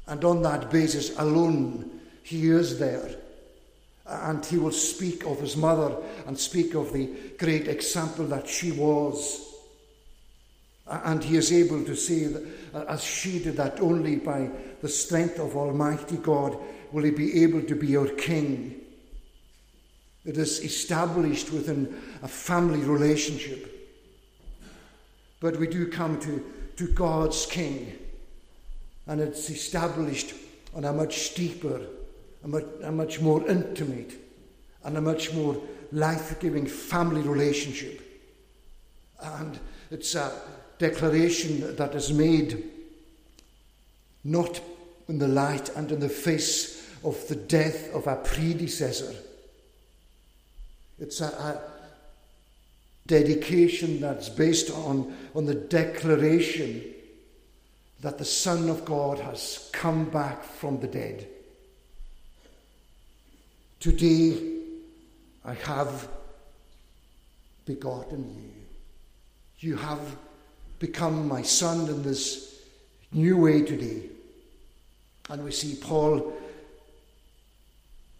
And 0.06 0.24
on 0.24 0.42
that 0.42 0.70
basis 0.70 1.16
alone, 1.18 2.00
he 2.22 2.50
is 2.50 2.78
there 2.78 3.16
and 4.10 4.44
he 4.44 4.58
will 4.58 4.72
speak 4.72 5.24
of 5.24 5.40
his 5.40 5.56
mother 5.56 5.96
and 6.26 6.38
speak 6.38 6.74
of 6.74 6.92
the 6.92 7.08
great 7.38 7.68
example 7.68 8.26
that 8.26 8.48
she 8.48 8.72
was. 8.72 9.49
And 10.90 11.22
he 11.22 11.36
is 11.36 11.52
able 11.52 11.84
to 11.84 11.94
say, 11.94 12.24
that, 12.26 12.86
as 12.88 13.02
she 13.02 13.38
did, 13.38 13.56
that 13.56 13.80
only 13.80 14.16
by 14.16 14.50
the 14.82 14.88
strength 14.88 15.38
of 15.38 15.56
Almighty 15.56 16.16
God 16.16 16.58
will 16.90 17.04
he 17.04 17.12
be 17.12 17.44
able 17.44 17.62
to 17.62 17.76
be 17.76 17.86
your 17.86 18.08
king. 18.08 18.80
It 20.24 20.36
is 20.36 20.60
established 20.64 21.52
within 21.52 21.96
a 22.22 22.28
family 22.28 22.80
relationship. 22.80 23.76
But 25.38 25.56
we 25.56 25.68
do 25.68 25.86
come 25.86 26.20
to, 26.20 26.44
to 26.76 26.88
God's 26.88 27.46
king. 27.46 27.96
and 29.06 29.20
it's 29.20 29.50
established 29.50 30.34
on 30.72 30.84
a 30.84 30.92
much 30.92 31.18
steeper, 31.30 31.80
a 32.44 32.48
much, 32.48 32.64
a 32.84 32.92
much 32.92 33.20
more 33.20 33.44
intimate, 33.48 34.12
and 34.84 34.96
a 34.96 35.00
much 35.00 35.32
more 35.34 35.60
life 35.90 36.38
giving 36.38 36.64
family 36.64 37.20
relationship. 37.22 38.00
And 39.20 39.58
it's 39.90 40.14
a 40.14 40.30
declaration 40.80 41.76
that 41.76 41.94
is 41.94 42.10
made 42.10 42.64
not 44.24 44.60
in 45.08 45.18
the 45.18 45.28
light 45.28 45.68
and 45.76 45.92
in 45.92 46.00
the 46.00 46.08
face 46.08 46.90
of 47.04 47.28
the 47.28 47.36
death 47.36 47.92
of 47.94 48.08
our 48.08 48.16
predecessor. 48.16 49.14
It's 50.98 51.20
a, 51.20 51.26
a 51.26 51.60
dedication 53.06 54.00
that's 54.00 54.30
based 54.30 54.70
on, 54.70 55.14
on 55.34 55.44
the 55.44 55.54
declaration 55.54 56.82
that 58.00 58.16
the 58.16 58.24
Son 58.24 58.70
of 58.70 58.86
God 58.86 59.18
has 59.18 59.68
come 59.74 60.06
back 60.06 60.42
from 60.42 60.80
the 60.80 60.88
dead. 60.88 61.28
Today 63.80 64.60
I 65.44 65.52
have 65.52 66.08
begotten 67.66 68.34
you. 68.34 68.52
You 69.58 69.76
have 69.76 70.00
become 70.80 71.28
my 71.28 71.42
son 71.42 71.88
in 71.88 72.02
this 72.02 72.60
new 73.12 73.36
way 73.36 73.62
today. 73.62 74.02
And 75.28 75.44
we 75.44 75.52
see 75.52 75.76
Paul 75.76 76.32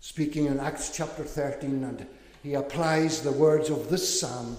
speaking 0.01 0.47
in 0.47 0.61
Acts 0.61 0.97
chapter 0.97 1.25
13, 1.25 1.83
and 1.83 2.07
he 2.43 2.55
applies 2.55 3.23
the 3.23 3.33
words 3.33 3.71
of 3.71 3.91
this 3.91 4.21
psalm 4.21 4.57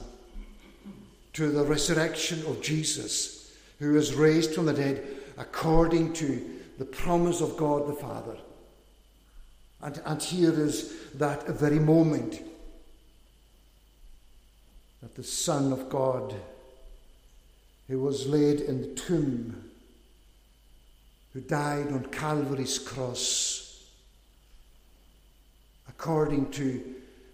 to 1.34 1.50
the 1.52 1.64
resurrection 1.64 2.46
of 2.48 2.62
Jesus, 2.62 3.56
who 3.80 3.96
is 3.96 4.16
raised 4.16 4.54
from 4.54 4.66
the 4.66 4.74
dead 4.74 5.06
according 5.38 6.14
to 6.14 6.60
the 6.78 6.86
promise 6.86 7.40
of 7.40 7.56
God 7.56 7.88
the 7.88 7.94
Father. 7.94 8.38
And, 9.82 10.02
and 10.06 10.22
here 10.22 10.54
is 10.54 10.94
that 11.14 11.48
very 11.48 11.80
moment 11.80 12.42
that 15.02 15.16
the 15.16 15.24
Son 15.24 15.72
of 15.72 15.90
God, 15.90 16.36
who 17.92 18.00
was 18.00 18.26
laid 18.26 18.62
in 18.62 18.80
the 18.80 18.88
tomb, 18.96 19.70
who 21.34 21.42
died 21.42 21.88
on 21.88 22.06
Calvary's 22.06 22.80
cross, 22.80 23.84
according 25.90 26.50
to 26.52 26.82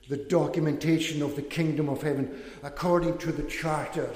the 0.10 0.18
documentation 0.18 1.22
of 1.22 1.36
the 1.36 1.44
kingdom 1.44 1.88
of 1.90 2.02
heaven, 2.02 2.42
according 2.64 3.20
to 3.20 3.32
the 3.32 3.44
charter, 3.44 4.10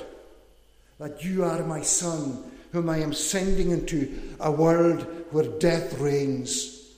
that 0.98 1.24
you 1.24 1.44
are 1.44 1.62
my 1.64 1.82
Son, 1.82 2.44
whom 2.72 2.90
I 2.90 2.98
am 2.98 3.14
sending 3.14 3.70
into 3.70 4.34
a 4.40 4.52
world 4.52 5.06
where 5.30 5.60
death 5.60 6.00
reigns. 6.00 6.90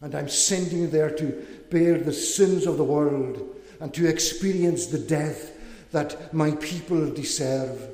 And 0.00 0.14
I'm 0.14 0.28
sending 0.28 0.78
you 0.78 0.86
there 0.86 1.10
to 1.10 1.44
bear 1.72 1.98
the 1.98 2.12
sins 2.12 2.66
of 2.66 2.76
the 2.76 2.84
world 2.84 3.56
and 3.80 3.92
to 3.94 4.06
experience 4.06 4.86
the 4.86 5.00
death 5.00 5.50
that 5.90 6.32
my 6.32 6.52
people 6.52 7.10
deserve. 7.12 7.88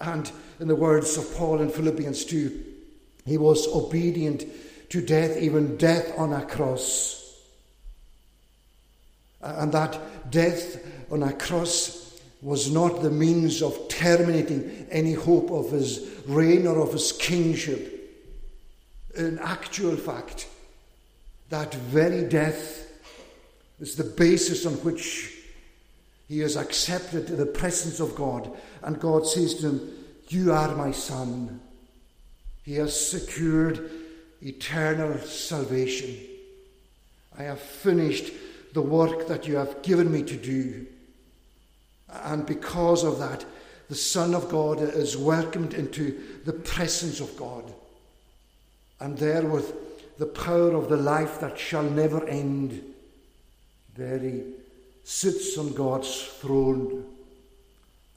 And 0.00 0.30
in 0.58 0.68
the 0.68 0.76
words 0.76 1.16
of 1.16 1.34
Paul 1.34 1.60
in 1.60 1.70
Philippians 1.70 2.24
2, 2.24 2.64
he 3.26 3.36
was 3.38 3.66
obedient 3.68 4.44
to 4.90 5.00
death, 5.00 5.36
even 5.36 5.76
death 5.76 6.18
on 6.18 6.32
a 6.32 6.44
cross. 6.44 7.36
And 9.42 9.72
that 9.72 10.30
death 10.30 10.84
on 11.10 11.22
a 11.22 11.32
cross 11.32 12.20
was 12.42 12.70
not 12.70 13.02
the 13.02 13.10
means 13.10 13.62
of 13.62 13.88
terminating 13.88 14.86
any 14.90 15.12
hope 15.12 15.50
of 15.50 15.70
his 15.70 16.08
reign 16.26 16.66
or 16.66 16.80
of 16.80 16.92
his 16.92 17.12
kingship. 17.12 17.96
In 19.14 19.38
actual 19.38 19.96
fact, 19.96 20.48
that 21.50 21.74
very 21.74 22.28
death 22.28 22.90
is 23.80 23.96
the 23.96 24.04
basis 24.04 24.64
on 24.64 24.74
which 24.74 25.39
he 26.30 26.42
is 26.42 26.54
accepted 26.54 27.26
the 27.26 27.44
presence 27.44 27.98
of 27.98 28.14
God. 28.14 28.56
And 28.84 29.00
God 29.00 29.26
says 29.26 29.56
to 29.56 29.70
him, 29.70 29.90
You 30.28 30.52
are 30.52 30.76
my 30.76 30.92
son. 30.92 31.60
He 32.62 32.74
has 32.74 33.10
secured 33.10 33.90
eternal 34.40 35.18
salvation. 35.18 36.16
I 37.36 37.42
have 37.42 37.60
finished 37.60 38.32
the 38.74 38.80
work 38.80 39.26
that 39.26 39.48
you 39.48 39.56
have 39.56 39.82
given 39.82 40.12
me 40.12 40.22
to 40.22 40.36
do. 40.36 40.86
And 42.08 42.46
because 42.46 43.02
of 43.02 43.18
that, 43.18 43.44
the 43.88 43.96
Son 43.96 44.32
of 44.32 44.48
God 44.48 44.80
is 44.80 45.16
welcomed 45.16 45.74
into 45.74 46.16
the 46.44 46.52
presence 46.52 47.18
of 47.18 47.36
God. 47.36 47.74
And 49.00 49.18
there, 49.18 49.42
with 49.42 49.74
the 50.16 50.26
power 50.26 50.76
of 50.76 50.88
the 50.88 50.96
life 50.96 51.40
that 51.40 51.58
shall 51.58 51.82
never 51.82 52.24
end, 52.28 52.84
there 53.96 54.20
he 54.20 54.59
sits 55.04 55.58
on 55.58 55.72
God's 55.72 56.24
throne. 56.40 57.04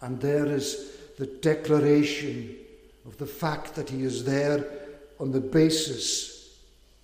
And 0.02 0.20
there 0.20 0.46
is 0.46 0.92
the 1.18 1.26
declaration 1.26 2.56
of 3.06 3.18
the 3.18 3.26
fact 3.26 3.76
that 3.76 3.90
he 3.90 4.04
is 4.04 4.24
there 4.26 4.66
on 5.20 5.32
the 5.32 5.40
basis 5.40 6.58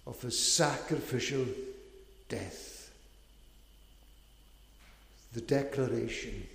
of 0.05 0.21
his 0.21 0.37
sacrificial 0.37 1.45
death 2.27 2.69
the 5.33 5.41
declaration, 5.41 6.47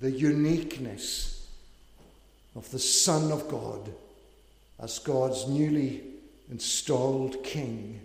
the 0.00 0.10
uniqueness 0.10 1.46
of 2.54 2.70
the 2.70 2.78
Son 2.78 3.32
of 3.32 3.48
God 3.48 3.90
as 4.78 4.98
God's 4.98 5.48
newly 5.48 6.02
installed 6.50 7.42
King. 7.42 8.00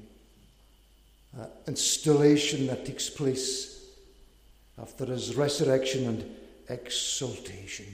Uh, 1.37 1.47
installation 1.67 2.67
that 2.67 2.85
takes 2.85 3.09
place 3.09 3.72
after 4.81 5.05
his 5.05 5.35
resurrection 5.35 6.07
and 6.07 6.35
exaltation. 6.69 7.85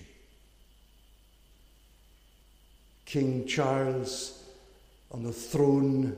King 3.05 3.47
Charles 3.47 4.43
on 5.11 5.23
the 5.23 5.33
throne 5.33 6.15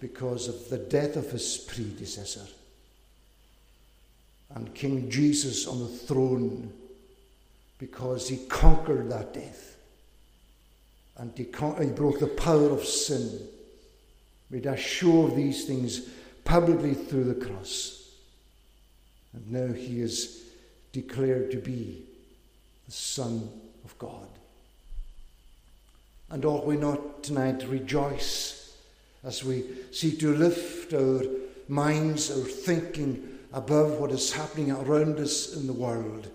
because 0.00 0.48
of 0.48 0.68
the 0.68 0.78
death 0.78 1.16
of 1.16 1.30
his 1.30 1.58
predecessor 1.58 2.46
and 4.54 4.72
King 4.74 5.10
Jesus 5.10 5.66
on 5.66 5.80
the 5.80 5.88
throne 5.88 6.72
because 7.78 8.28
he 8.28 8.36
conquered 8.46 9.10
that 9.10 9.34
death. 9.34 9.76
And 11.16 11.36
he, 11.36 11.44
con- 11.44 11.82
he 11.82 11.90
broke 11.90 12.20
the 12.20 12.28
power 12.28 12.70
of 12.70 12.84
sin. 12.84 13.40
Made 14.50 14.66
a 14.66 14.76
show 14.76 15.28
these 15.28 15.64
things 15.64 16.08
publicly 16.44 16.94
through 16.94 17.24
the 17.24 17.46
cross. 17.46 18.03
And 19.34 19.50
now 19.50 19.72
he 19.72 20.00
is 20.00 20.44
declared 20.92 21.50
to 21.50 21.58
be 21.58 22.02
the 22.86 22.92
Son 22.92 23.48
of 23.84 23.98
God. 23.98 24.28
And 26.30 26.44
ought 26.44 26.66
we 26.66 26.76
not 26.76 27.22
tonight 27.22 27.66
rejoice 27.68 28.76
as 29.24 29.44
we 29.44 29.64
seek 29.90 30.20
to 30.20 30.34
lift 30.34 30.92
our 30.92 31.22
minds, 31.68 32.30
our 32.30 32.44
thinking, 32.44 33.38
above 33.52 33.98
what 33.98 34.10
is 34.10 34.32
happening 34.32 34.70
around 34.70 35.18
us 35.18 35.54
in 35.54 35.66
the 35.66 35.72
world, 35.72 36.28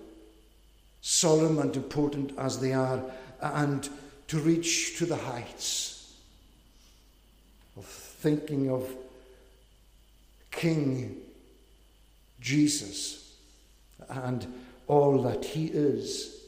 solemn 1.02 1.60
and 1.60 1.76
important 1.76 2.32
as 2.38 2.60
they 2.60 2.74
are, 2.74 3.02
and 3.42 3.90
to 4.28 4.40
reach 4.40 4.98
to 4.98 5.06
the 5.06 5.16
heights 5.16 6.14
of 7.78 7.86
thinking 7.86 8.70
of 8.70 8.90
King 10.52 11.18
Jesus 12.40 13.36
and 14.10 14.48
all 14.88 15.22
that 15.24 15.46
he 15.46 15.66
is 15.68 16.42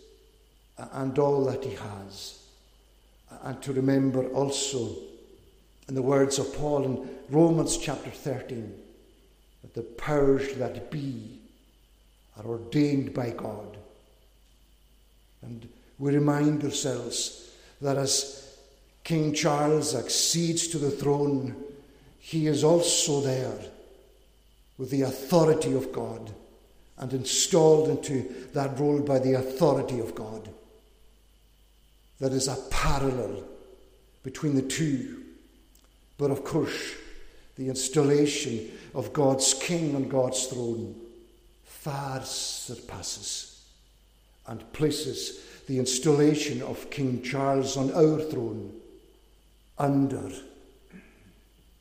and 0.93 1.17
all 1.19 1.45
that 1.45 1.63
he 1.63 1.75
has. 1.75 2.43
And 3.43 3.61
to 3.61 3.73
remember 3.73 4.27
also, 4.29 4.95
in 5.87 5.95
the 5.95 6.01
words 6.01 6.39
of 6.39 6.53
Paul 6.55 6.83
in 6.83 7.09
Romans 7.29 7.77
chapter 7.77 8.09
13, 8.09 8.73
that 9.61 9.73
the 9.73 9.83
powers 9.83 10.53
that 10.55 10.91
be 10.91 11.39
are 12.37 12.45
ordained 12.45 13.13
by 13.13 13.31
God. 13.31 13.77
And 15.41 15.67
we 15.99 16.13
remind 16.13 16.63
ourselves 16.63 17.51
that 17.81 17.97
as 17.97 18.57
King 19.03 19.33
Charles 19.33 19.95
accedes 19.95 20.67
to 20.69 20.77
the 20.77 20.91
throne, 20.91 21.55
he 22.19 22.47
is 22.47 22.63
also 22.63 23.21
there 23.21 23.59
with 24.81 24.89
the 24.89 25.03
authority 25.03 25.75
of 25.75 25.91
God 25.91 26.33
and 26.97 27.13
installed 27.13 27.87
into 27.87 28.47
that 28.53 28.79
role 28.79 28.99
by 28.99 29.19
the 29.19 29.35
authority 29.35 29.99
of 29.99 30.15
God. 30.15 30.49
There 32.19 32.31
is 32.31 32.47
a 32.47 32.57
parallel 32.71 33.43
between 34.23 34.55
the 34.55 34.63
two. 34.63 35.21
But 36.17 36.31
of 36.31 36.43
course, 36.43 36.95
the 37.57 37.69
installation 37.69 38.71
of 38.95 39.13
God's 39.13 39.53
king 39.53 39.95
on 39.95 40.09
God's 40.09 40.47
throne 40.47 40.95
far 41.63 42.23
surpasses 42.23 43.63
and 44.47 44.73
places 44.73 45.45
the 45.67 45.77
installation 45.77 46.63
of 46.63 46.89
King 46.89 47.21
Charles 47.21 47.77
on 47.77 47.93
our 47.93 48.19
throne 48.19 48.73
under 49.77 50.31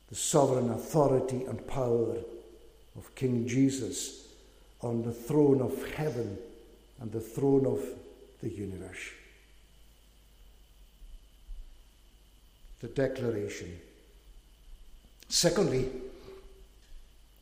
the 0.07 0.15
sovereign 0.15 0.69
authority 0.69 1.45
and 1.45 1.65
power 1.65 2.17
of 2.97 3.13
King 3.15 3.47
Jesus 3.47 4.27
on 4.81 5.03
the 5.03 5.13
throne 5.13 5.61
of 5.61 5.91
heaven 5.93 6.37
and 6.99 7.11
the 7.11 7.19
throne 7.19 7.65
of 7.65 7.83
the 8.41 8.49
universe. 8.49 9.09
The 12.79 12.87
declaration. 12.87 13.79
Secondly, 15.29 15.89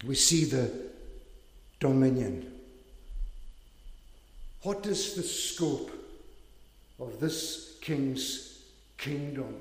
we 0.06 0.16
see 0.16 0.46
the 0.46 0.72
dominion. 1.80 2.54
What 4.64 4.86
is 4.86 5.16
the 5.16 5.24
scope 5.24 5.92
of 7.00 7.20
this 7.20 7.78
king's 7.82 8.60
kingdom? 8.98 9.56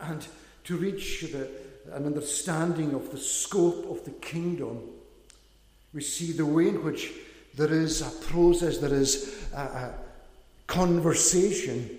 And 0.00 0.26
to 0.64 0.76
reach 0.76 1.22
the, 1.32 1.48
an 1.92 2.06
understanding 2.06 2.94
of 2.94 3.10
the 3.10 3.18
scope 3.18 3.86
of 3.90 4.04
the 4.04 4.10
kingdom, 4.12 4.80
we 5.92 6.02
see 6.02 6.32
the 6.32 6.46
way 6.46 6.68
in 6.68 6.84
which 6.84 7.12
there 7.56 7.72
is 7.72 8.02
a 8.02 8.10
process, 8.26 8.78
there 8.78 8.94
is 8.94 9.46
a, 9.54 9.60
a 9.60 9.94
conversation 10.66 11.98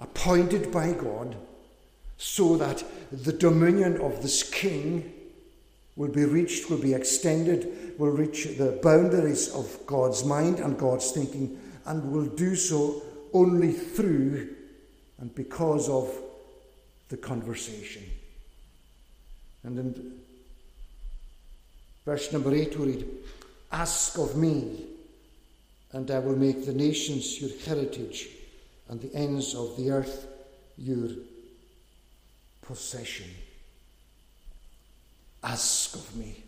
appointed 0.00 0.72
by 0.72 0.92
God 0.92 1.36
so 2.16 2.56
that 2.56 2.82
the 3.12 3.32
dominion 3.32 4.00
of 4.00 4.22
this 4.22 4.42
king 4.42 5.12
will 5.96 6.08
be 6.08 6.24
reached, 6.24 6.70
will 6.70 6.80
be 6.80 6.94
extended, 6.94 7.94
will 7.98 8.10
reach 8.10 8.56
the 8.56 8.78
boundaries 8.82 9.48
of 9.50 9.86
God's 9.86 10.24
mind 10.24 10.58
and 10.58 10.78
God's 10.78 11.12
thinking, 11.12 11.58
and 11.86 12.10
will 12.10 12.26
do 12.26 12.56
so 12.56 13.02
only 13.32 13.72
through 13.72 14.54
and 15.18 15.34
because 15.34 15.88
of 15.88 16.10
the 17.08 17.16
conversation. 17.16 18.02
And 19.62 19.78
in 19.78 20.20
verse 22.04 22.32
number 22.32 22.54
8 22.54 22.78
we 22.78 22.86
read, 22.86 23.06
Ask 23.72 24.18
of 24.18 24.36
me, 24.36 24.86
and 25.92 26.10
I 26.10 26.18
will 26.18 26.36
make 26.36 26.66
the 26.66 26.72
nations 26.72 27.40
your 27.40 27.50
heritage 27.66 28.28
and 28.88 29.00
the 29.00 29.14
ends 29.14 29.54
of 29.54 29.76
the 29.76 29.90
earth 29.90 30.26
your 30.76 31.10
possession. 32.62 33.28
Ask 35.42 35.94
of 35.94 36.16
me. 36.16 36.42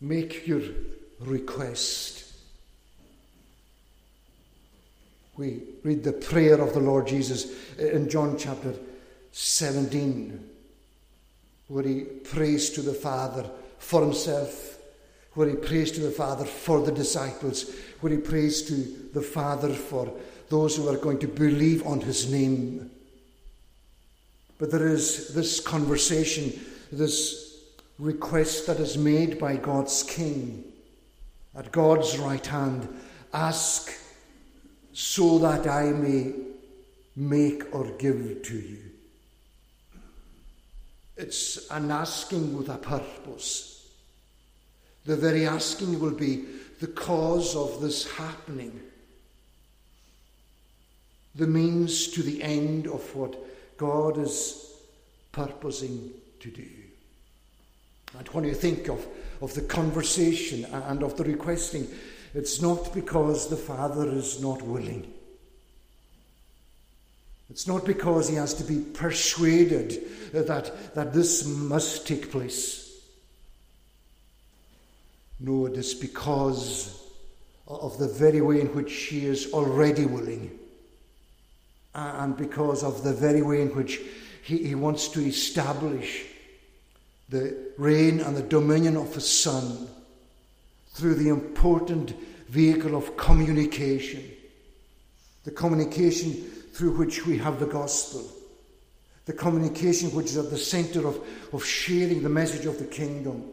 Make 0.00 0.46
your 0.46 0.62
request. 1.20 2.32
We 5.36 5.62
read 5.82 6.04
the 6.04 6.12
prayer 6.12 6.60
of 6.60 6.74
the 6.74 6.80
Lord 6.80 7.06
Jesus 7.06 7.52
in 7.78 8.08
John 8.08 8.36
chapter 8.38 8.74
17, 9.32 10.50
where 11.68 11.84
he 11.84 12.02
prays 12.02 12.70
to 12.70 12.82
the 12.82 12.94
Father 12.94 13.48
for 13.78 14.02
himself, 14.02 14.78
where 15.34 15.48
he 15.48 15.56
prays 15.56 15.90
to 15.92 16.00
the 16.00 16.10
Father 16.10 16.44
for 16.44 16.82
the 16.82 16.92
disciples, 16.92 17.74
where 18.00 18.12
he 18.12 18.18
prays 18.18 18.62
to 18.62 18.74
the 19.12 19.22
Father 19.22 19.72
for 19.72 20.12
those 20.48 20.76
who 20.76 20.88
are 20.88 20.98
going 20.98 21.18
to 21.18 21.28
believe 21.28 21.86
on 21.86 22.00
his 22.00 22.30
name. 22.30 22.90
But 24.58 24.70
there 24.70 24.88
is 24.88 25.34
this 25.34 25.60
conversation 25.60 26.52
this 26.92 27.62
request 27.98 28.66
that 28.66 28.78
is 28.78 28.96
made 28.96 29.38
by 29.38 29.56
God's 29.56 30.02
King 30.02 30.64
at 31.56 31.72
God's 31.72 32.18
right 32.18 32.44
hand 32.44 32.88
ask 33.32 33.92
so 34.92 35.38
that 35.38 35.66
I 35.66 35.84
may 35.84 36.32
make 37.16 37.74
or 37.74 37.84
give 37.98 38.42
to 38.44 38.54
you. 38.54 38.93
It's 41.16 41.70
an 41.70 41.90
asking 41.90 42.56
with 42.56 42.68
a 42.68 42.76
purpose. 42.76 43.88
The 45.04 45.16
very 45.16 45.46
asking 45.46 46.00
will 46.00 46.12
be 46.12 46.44
the 46.80 46.88
cause 46.88 47.54
of 47.54 47.80
this 47.80 48.10
happening, 48.12 48.80
the 51.34 51.46
means 51.46 52.08
to 52.08 52.22
the 52.22 52.42
end 52.42 52.86
of 52.86 53.14
what 53.14 53.36
God 53.76 54.18
is 54.18 54.72
purposing 55.32 56.10
to 56.40 56.50
do. 56.50 56.68
And 58.18 58.28
when 58.28 58.44
you 58.44 58.54
think 58.54 58.88
of, 58.88 59.06
of 59.40 59.54
the 59.54 59.62
conversation 59.62 60.64
and 60.66 61.02
of 61.02 61.16
the 61.16 61.24
requesting, 61.24 61.88
it's 62.34 62.60
not 62.60 62.92
because 62.92 63.48
the 63.48 63.56
Father 63.56 64.08
is 64.08 64.40
not 64.40 64.62
willing. 64.62 65.13
It's 67.50 67.66
not 67.66 67.84
because 67.84 68.28
he 68.28 68.36
has 68.36 68.54
to 68.54 68.64
be 68.64 68.80
persuaded 68.80 70.02
that, 70.32 70.94
that 70.94 71.12
this 71.12 71.46
must 71.46 72.06
take 72.06 72.30
place. 72.30 72.84
No, 75.40 75.66
it 75.66 75.74
is 75.74 75.94
because 75.94 77.00
of 77.66 77.98
the 77.98 78.08
very 78.08 78.40
way 78.40 78.60
in 78.60 78.68
which 78.68 78.92
he 78.92 79.26
is 79.26 79.52
already 79.52 80.06
willing, 80.06 80.58
and 81.94 82.36
because 82.36 82.82
of 82.82 83.02
the 83.04 83.12
very 83.12 83.42
way 83.42 83.62
in 83.62 83.68
which 83.68 84.00
he, 84.42 84.58
he 84.58 84.74
wants 84.74 85.08
to 85.08 85.20
establish 85.20 86.24
the 87.28 87.56
reign 87.78 88.20
and 88.20 88.36
the 88.36 88.42
dominion 88.42 88.96
of 88.96 89.14
His 89.14 89.28
Son 89.28 89.88
through 90.88 91.14
the 91.14 91.30
important 91.30 92.14
vehicle 92.48 92.94
of 92.94 93.16
communication, 93.16 94.22
the 95.44 95.50
communication 95.50 96.50
through 96.74 96.90
which 96.90 97.24
we 97.24 97.38
have 97.38 97.60
the 97.60 97.66
gospel, 97.66 98.28
the 99.26 99.32
communication 99.32 100.10
which 100.10 100.26
is 100.26 100.36
at 100.36 100.50
the 100.50 100.58
centre 100.58 101.06
of, 101.06 101.18
of 101.52 101.64
sharing 101.64 102.22
the 102.22 102.28
message 102.28 102.66
of 102.66 102.78
the 102.78 102.84
kingdom, 102.84 103.44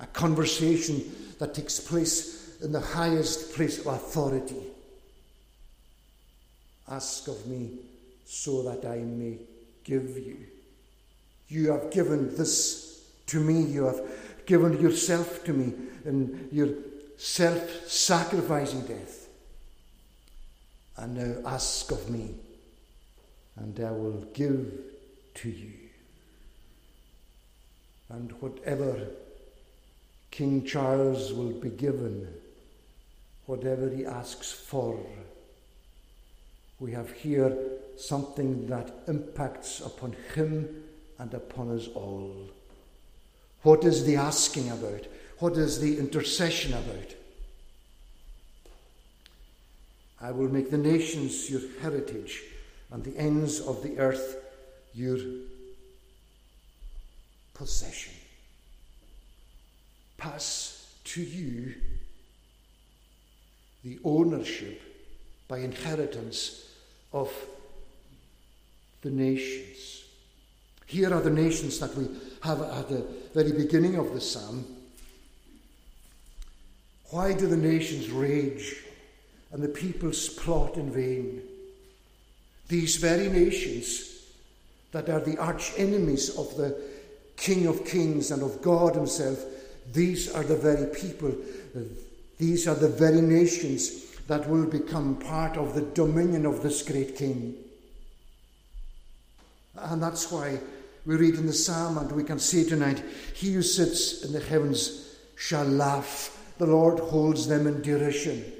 a 0.00 0.06
conversation 0.06 1.02
that 1.38 1.54
takes 1.54 1.80
place 1.80 2.58
in 2.62 2.72
the 2.72 2.80
highest 2.80 3.54
place 3.54 3.80
of 3.80 3.86
authority. 3.86 4.62
Ask 6.88 7.26
of 7.28 7.46
me 7.46 7.70
so 8.26 8.62
that 8.64 8.86
I 8.86 8.98
may 8.98 9.38
give 9.82 10.18
you. 10.18 10.36
You 11.48 11.72
have 11.72 11.90
given 11.90 12.36
this 12.36 13.08
to 13.28 13.40
me. 13.40 13.62
You 13.62 13.86
have 13.86 14.00
given 14.44 14.78
yourself 14.80 15.42
to 15.44 15.52
me 15.52 15.72
in 16.04 16.48
your 16.52 16.68
self 17.16 17.88
sacrificing 17.88 18.82
death. 18.82 19.25
And 20.96 21.14
now 21.14 21.50
ask 21.50 21.90
of 21.90 22.08
me, 22.08 22.34
and 23.56 23.78
I 23.80 23.90
will 23.90 24.26
give 24.32 24.72
to 25.34 25.50
you. 25.50 25.72
And 28.08 28.32
whatever 28.40 29.06
King 30.30 30.64
Charles 30.64 31.32
will 31.32 31.52
be 31.52 31.70
given, 31.70 32.28
whatever 33.46 33.90
he 33.90 34.06
asks 34.06 34.52
for, 34.52 34.98
we 36.78 36.92
have 36.92 37.10
here 37.12 37.56
something 37.96 38.66
that 38.66 38.92
impacts 39.08 39.80
upon 39.80 40.14
him 40.34 40.84
and 41.18 41.32
upon 41.32 41.74
us 41.74 41.88
all. 41.88 42.50
What 43.62 43.84
is 43.84 44.04
the 44.04 44.16
asking 44.16 44.70
about? 44.70 45.06
What 45.38 45.56
is 45.56 45.80
the 45.80 45.98
intercession 45.98 46.72
about? 46.74 47.14
I 50.20 50.30
will 50.30 50.48
make 50.48 50.70
the 50.70 50.78
nations 50.78 51.50
your 51.50 51.60
heritage 51.80 52.42
and 52.90 53.04
the 53.04 53.16
ends 53.18 53.60
of 53.60 53.82
the 53.82 53.98
earth 53.98 54.36
your 54.94 55.18
possession. 57.52 58.14
Pass 60.16 60.94
to 61.04 61.22
you 61.22 61.74
the 63.84 63.98
ownership 64.04 64.80
by 65.48 65.58
inheritance 65.58 66.70
of 67.12 67.32
the 69.02 69.10
nations. 69.10 70.04
Here 70.86 71.12
are 71.12 71.20
the 71.20 71.30
nations 71.30 71.78
that 71.78 71.94
we 71.94 72.08
have 72.42 72.62
at 72.62 72.88
the 72.88 73.06
very 73.34 73.52
beginning 73.52 73.96
of 73.96 74.14
the 74.14 74.20
psalm. 74.20 74.64
Why 77.10 77.32
do 77.32 77.46
the 77.46 77.56
nations 77.56 78.10
rage 78.10 78.85
and 79.56 79.64
the 79.64 79.68
peoples 79.68 80.28
plot 80.28 80.76
in 80.76 80.90
vain? 80.90 81.40
These 82.68 82.96
very 82.96 83.30
nations 83.30 84.20
that 84.92 85.08
are 85.08 85.20
the 85.20 85.38
arch 85.38 85.72
enemies 85.78 86.36
of 86.36 86.54
the 86.58 86.78
King 87.38 87.66
of 87.66 87.86
Kings 87.86 88.30
and 88.30 88.42
of 88.42 88.60
God 88.60 88.94
Himself, 88.94 89.42
these 89.94 90.30
are 90.30 90.42
the 90.42 90.56
very 90.56 90.94
people, 90.94 91.34
these 92.36 92.68
are 92.68 92.74
the 92.74 92.90
very 92.90 93.22
nations 93.22 94.04
that 94.26 94.46
will 94.46 94.66
become 94.66 95.16
part 95.16 95.56
of 95.56 95.74
the 95.74 95.80
dominion 95.80 96.44
of 96.44 96.62
this 96.62 96.82
great 96.82 97.16
King. 97.16 97.54
And 99.74 100.02
that's 100.02 100.30
why 100.30 100.58
we 101.06 101.16
read 101.16 101.36
in 101.36 101.46
the 101.46 101.54
psalm, 101.54 101.96
and 101.96 102.12
we 102.12 102.24
can 102.24 102.38
see 102.38 102.68
tonight 102.68 103.02
He 103.32 103.52
who 103.54 103.62
sits 103.62 104.22
in 104.22 104.34
the 104.34 104.40
heavens 104.40 105.16
shall 105.34 105.64
laugh, 105.64 106.52
the 106.58 106.66
Lord 106.66 106.98
holds 106.98 107.48
them 107.48 107.66
in 107.66 107.80
derision. 107.80 108.52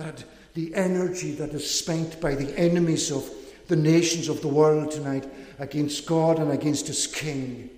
That 0.00 0.24
the 0.54 0.74
energy 0.74 1.32
that 1.32 1.50
is 1.50 1.78
spent 1.78 2.20
by 2.20 2.34
the 2.34 2.58
enemies 2.58 3.10
of 3.10 3.28
the 3.68 3.76
nations 3.76 4.28
of 4.28 4.40
the 4.40 4.48
world 4.48 4.90
tonight 4.90 5.30
against 5.58 6.06
God 6.06 6.38
and 6.38 6.50
against 6.50 6.86
His 6.86 7.06
King, 7.06 7.70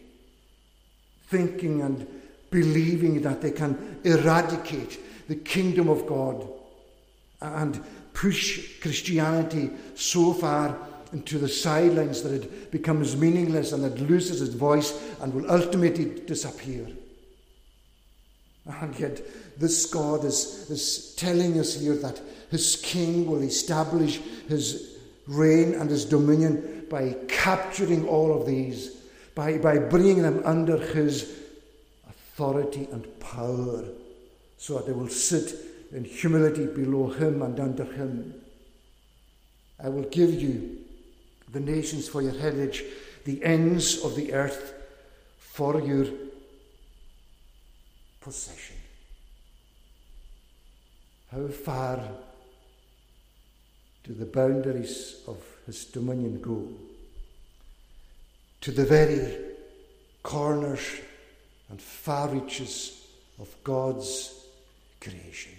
thinking 1.26 1.82
and 1.82 2.06
believing 2.50 3.22
that 3.22 3.42
they 3.42 3.50
can 3.50 4.00
eradicate 4.04 5.00
the 5.28 5.35
kingdom 5.35 5.88
of 5.88 6.06
God 6.06 6.48
and 7.40 7.82
push 8.14 8.80
Christianity 8.80 9.70
so 9.94 10.32
far 10.32 10.78
into 11.12 11.38
the 11.38 11.48
sidelines 11.48 12.22
that 12.22 12.32
it 12.32 12.70
becomes 12.70 13.16
meaningless 13.16 13.72
and 13.72 13.85
it 13.85 14.00
loses 14.08 14.40
its 14.40 14.54
voice 14.54 14.98
and 15.20 15.35
will 15.35 15.50
ultimately 15.50 16.20
disappear. 16.20 16.87
And 18.66 18.98
yet, 18.98 19.20
this 19.56 19.86
God 19.86 20.24
is, 20.24 20.70
is 20.70 21.14
telling 21.16 21.58
us 21.58 21.80
here 21.80 21.96
that 21.96 22.20
his 22.50 22.76
king 22.76 23.26
will 23.26 23.42
establish 23.42 24.18
his 24.48 24.98
reign 25.26 25.74
and 25.74 25.88
his 25.90 26.04
dominion 26.04 26.86
by 26.90 27.16
capturing 27.28 28.06
all 28.06 28.38
of 28.38 28.46
these, 28.46 28.96
by, 29.34 29.58
by 29.58 29.78
bringing 29.78 30.22
them 30.22 30.42
under 30.44 30.76
his 30.76 31.38
authority 32.08 32.88
and 32.92 33.06
power, 33.20 33.84
so 34.58 34.74
that 34.74 34.86
they 34.86 34.92
will 34.92 35.08
sit 35.08 35.54
in 35.92 36.04
humility 36.04 36.66
below 36.66 37.08
him 37.08 37.42
and 37.42 37.58
under 37.60 37.84
him. 37.84 38.34
I 39.82 39.88
will 39.88 40.04
give 40.04 40.32
you 40.32 40.78
the 41.50 41.60
nations 41.60 42.08
for 42.08 42.22
your 42.22 42.32
heritage, 42.32 42.84
the 43.24 43.42
ends 43.44 44.02
of 44.02 44.16
the 44.16 44.32
earth 44.32 44.74
for 45.38 45.80
your 45.80 46.06
possession. 48.20 48.76
How 51.32 51.46
far 51.48 51.98
do 54.04 54.12
the 54.12 54.26
boundaries 54.26 55.22
of 55.26 55.38
his 55.64 55.86
dominion 55.86 56.42
go? 56.42 56.68
To 58.60 58.70
the 58.70 58.84
very 58.84 59.38
corners 60.22 61.00
and 61.70 61.80
far 61.80 62.28
reaches 62.28 63.06
of 63.40 63.48
God's 63.64 64.44
creation. 65.00 65.52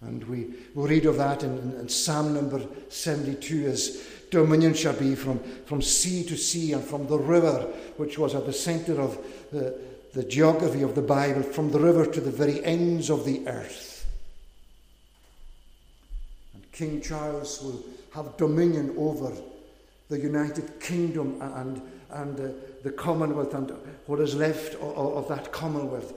And 0.00 0.24
we 0.24 0.48
will 0.74 0.88
read 0.88 1.06
of 1.06 1.18
that 1.18 1.44
in, 1.44 1.76
in, 1.78 1.88
Psalm 1.88 2.34
number 2.34 2.60
72 2.88 3.66
as 3.66 4.08
dominion 4.32 4.74
shall 4.74 4.94
be 4.94 5.14
from, 5.14 5.38
from 5.66 5.80
sea 5.80 6.24
to 6.24 6.36
sea 6.36 6.72
and 6.72 6.82
from 6.82 7.06
the 7.06 7.18
river, 7.18 7.60
which 7.96 8.18
was 8.18 8.34
at 8.34 8.44
the 8.44 8.52
centre 8.52 9.00
of 9.00 9.18
the, 9.52 9.78
the 10.14 10.24
geography 10.24 10.82
of 10.82 10.96
the 10.96 11.02
Bible, 11.02 11.44
from 11.44 11.70
the 11.70 11.78
river 11.78 12.04
to 12.06 12.20
the 12.20 12.30
very 12.30 12.62
ends 12.64 13.08
of 13.08 13.24
the 13.24 13.46
earth. 13.46 13.95
King 16.76 17.00
Charles 17.00 17.62
will 17.62 17.82
have 18.12 18.36
dominion 18.36 18.94
over 18.98 19.32
the 20.10 20.20
United 20.20 20.78
Kingdom 20.78 21.40
and, 21.40 21.80
and 22.10 22.38
uh, 22.38 22.52
the 22.82 22.90
Commonwealth 22.90 23.54
and 23.54 23.72
what 24.04 24.20
is 24.20 24.34
left 24.34 24.74
of, 24.74 24.96
of 24.98 25.28
that 25.28 25.52
Commonwealth. 25.52 26.12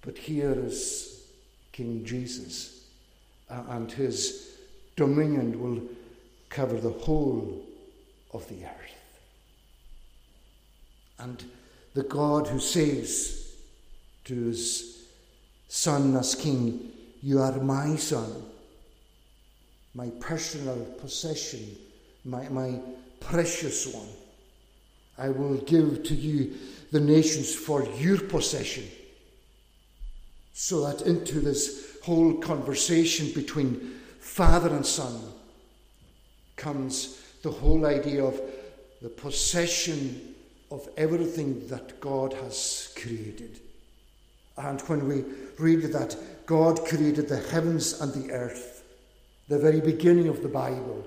But 0.00 0.16
here 0.16 0.52
is 0.52 1.26
King 1.72 2.02
Jesus, 2.02 2.86
and 3.50 3.92
his 3.92 4.56
dominion 4.96 5.60
will 5.60 5.82
cover 6.48 6.80
the 6.80 6.90
whole 6.90 7.62
of 8.32 8.48
the 8.48 8.64
earth. 8.64 9.20
And 11.18 11.44
the 11.92 12.04
God 12.04 12.48
who 12.48 12.58
says 12.58 13.54
to 14.24 14.34
his 14.34 15.08
son 15.68 16.16
as 16.16 16.34
king, 16.34 16.90
You 17.22 17.40
are 17.40 17.58
my 17.60 17.96
son, 17.96 18.30
my 19.94 20.10
personal 20.20 20.84
possession, 21.00 21.76
my, 22.24 22.48
my 22.48 22.80
precious 23.20 23.86
one. 23.86 24.08
I 25.16 25.28
will 25.28 25.56
give 25.58 26.02
to 26.04 26.14
you 26.14 26.54
the 26.90 27.00
nations 27.00 27.54
for 27.54 27.84
your 27.98 28.20
possession. 28.20 28.84
So 30.52 30.86
that 30.86 31.02
into 31.02 31.40
this 31.40 31.98
whole 32.02 32.34
conversation 32.34 33.30
between 33.32 33.94
father 34.20 34.68
and 34.70 34.84
son 34.84 35.20
comes 36.56 37.20
the 37.42 37.50
whole 37.50 37.86
idea 37.86 38.24
of 38.24 38.40
the 39.02 39.08
possession 39.08 40.34
of 40.70 40.88
everything 40.96 41.66
that 41.68 42.00
God 42.00 42.32
has 42.32 42.92
created. 42.96 43.60
And 44.56 44.80
when 44.82 45.06
we 45.06 45.24
read 45.58 45.82
that 45.92 46.16
God 46.46 46.84
created 46.84 47.28
the 47.28 47.40
heavens 47.50 48.00
and 48.00 48.12
the 48.12 48.32
earth, 48.32 48.73
the 49.48 49.58
very 49.58 49.80
beginning 49.80 50.28
of 50.28 50.42
the 50.42 50.48
Bible, 50.48 51.06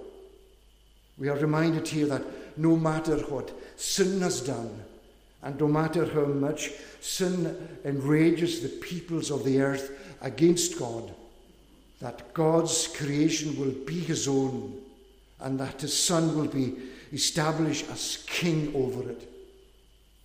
we 1.18 1.30
are 1.30 1.38
reminded 1.38 1.88
here 1.88 2.08
that 2.08 2.24
no 2.58 2.76
matter 2.76 3.18
what 3.18 3.52
sin 3.80 4.22
has 4.22 4.42
done, 4.42 4.84
and 5.42 5.60
no 5.60 5.68
matter 5.68 6.06
how 6.06 6.26
much 6.26 6.72
sin 7.00 7.56
enrages 7.86 8.62
the 8.62 8.70
peoples 8.70 9.32
of 9.32 9.44
the 9.44 9.62
earth 9.62 9.92
against 10.22 10.78
God, 10.78 11.14
that 12.00 12.34
God's 12.34 12.88
creation 12.88 13.60
will 13.60 13.72
be 13.72 14.00
his 14.00 14.28
own, 14.28 14.80
and 15.40 15.60
that 15.60 15.82
his 15.82 15.98
Son 15.98 16.38
will 16.38 16.48
be 16.48 16.76
established 17.14 17.90
as 17.90 18.24
king 18.28 18.74
over 18.76 19.10
it 19.10 19.32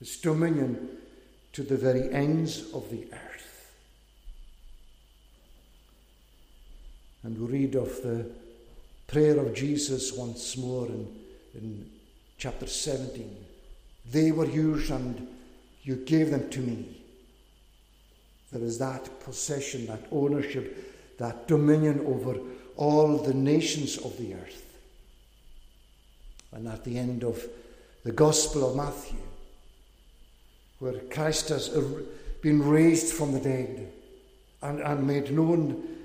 his 0.03 0.17
dominion 0.17 0.89
to 1.53 1.63
the 1.63 1.77
very 1.77 2.13
ends 2.13 2.73
of 2.73 2.91
the 2.91 3.07
earth. 3.13 3.32
And 7.23 7.39
we 7.39 7.47
read 7.47 7.75
of 7.75 8.03
the 8.03 8.27
prayer 9.07 9.39
of 9.39 9.55
Jesus 9.55 10.13
once 10.13 10.57
more 10.57 10.87
in, 10.87 11.09
in 11.55 11.91
chapter 12.39 12.67
17. 12.67 13.37
They 14.11 14.33
were 14.33 14.47
yours 14.47 14.91
and 14.91 15.29
you 15.83 15.97
gave 15.97 16.31
them 16.31 16.49
to 16.51 16.61
me. 16.61 17.03
There 18.51 18.63
is 18.63 18.79
that 18.79 19.21
possession, 19.21 19.87
that 19.87 20.07
ownership, 20.11 21.19
that 21.19 21.49
dominion 21.49 22.01
over 22.07 22.39
all 22.77 23.19
the 23.19 23.35
nations 23.35 23.99
of 23.99 24.17
the 24.19 24.35
earth. 24.35 24.79
And 26.53 26.69
at 26.69 26.85
the 26.85 26.99
end 26.99 27.25
of 27.25 27.43
the 28.05 28.13
Gospel 28.13 28.69
of 28.69 28.77
Matthew, 28.77 29.19
where 30.81 30.99
Christ 31.11 31.49
has 31.51 31.71
been 32.43 32.67
raised 32.69 33.15
from 33.15 33.33
the 33.33 33.41
dead 33.41 33.93
and, 34.61 34.81
and 34.81 35.07
made 35.07 35.31
known, 35.31 36.02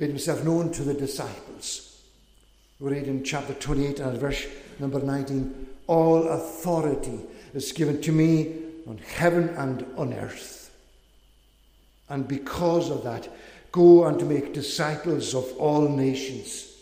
made 0.00 0.08
himself 0.08 0.42
known 0.42 0.72
to 0.72 0.82
the 0.82 0.94
disciples. 0.94 2.02
We 2.80 2.90
read 2.90 3.06
in 3.06 3.22
chapter 3.22 3.52
28 3.52 4.00
and 4.00 4.18
verse 4.18 4.46
number 4.78 4.98
19, 4.98 5.66
all 5.86 6.26
authority 6.28 7.20
is 7.52 7.72
given 7.72 8.00
to 8.00 8.10
me 8.10 8.56
on 8.88 8.96
heaven 8.96 9.50
and 9.50 9.84
on 9.98 10.14
earth. 10.14 10.74
And 12.08 12.26
because 12.26 12.90
of 12.90 13.04
that, 13.04 13.28
go 13.70 14.06
and 14.06 14.26
make 14.26 14.54
disciples 14.54 15.34
of 15.34 15.44
all 15.58 15.86
nations, 15.86 16.74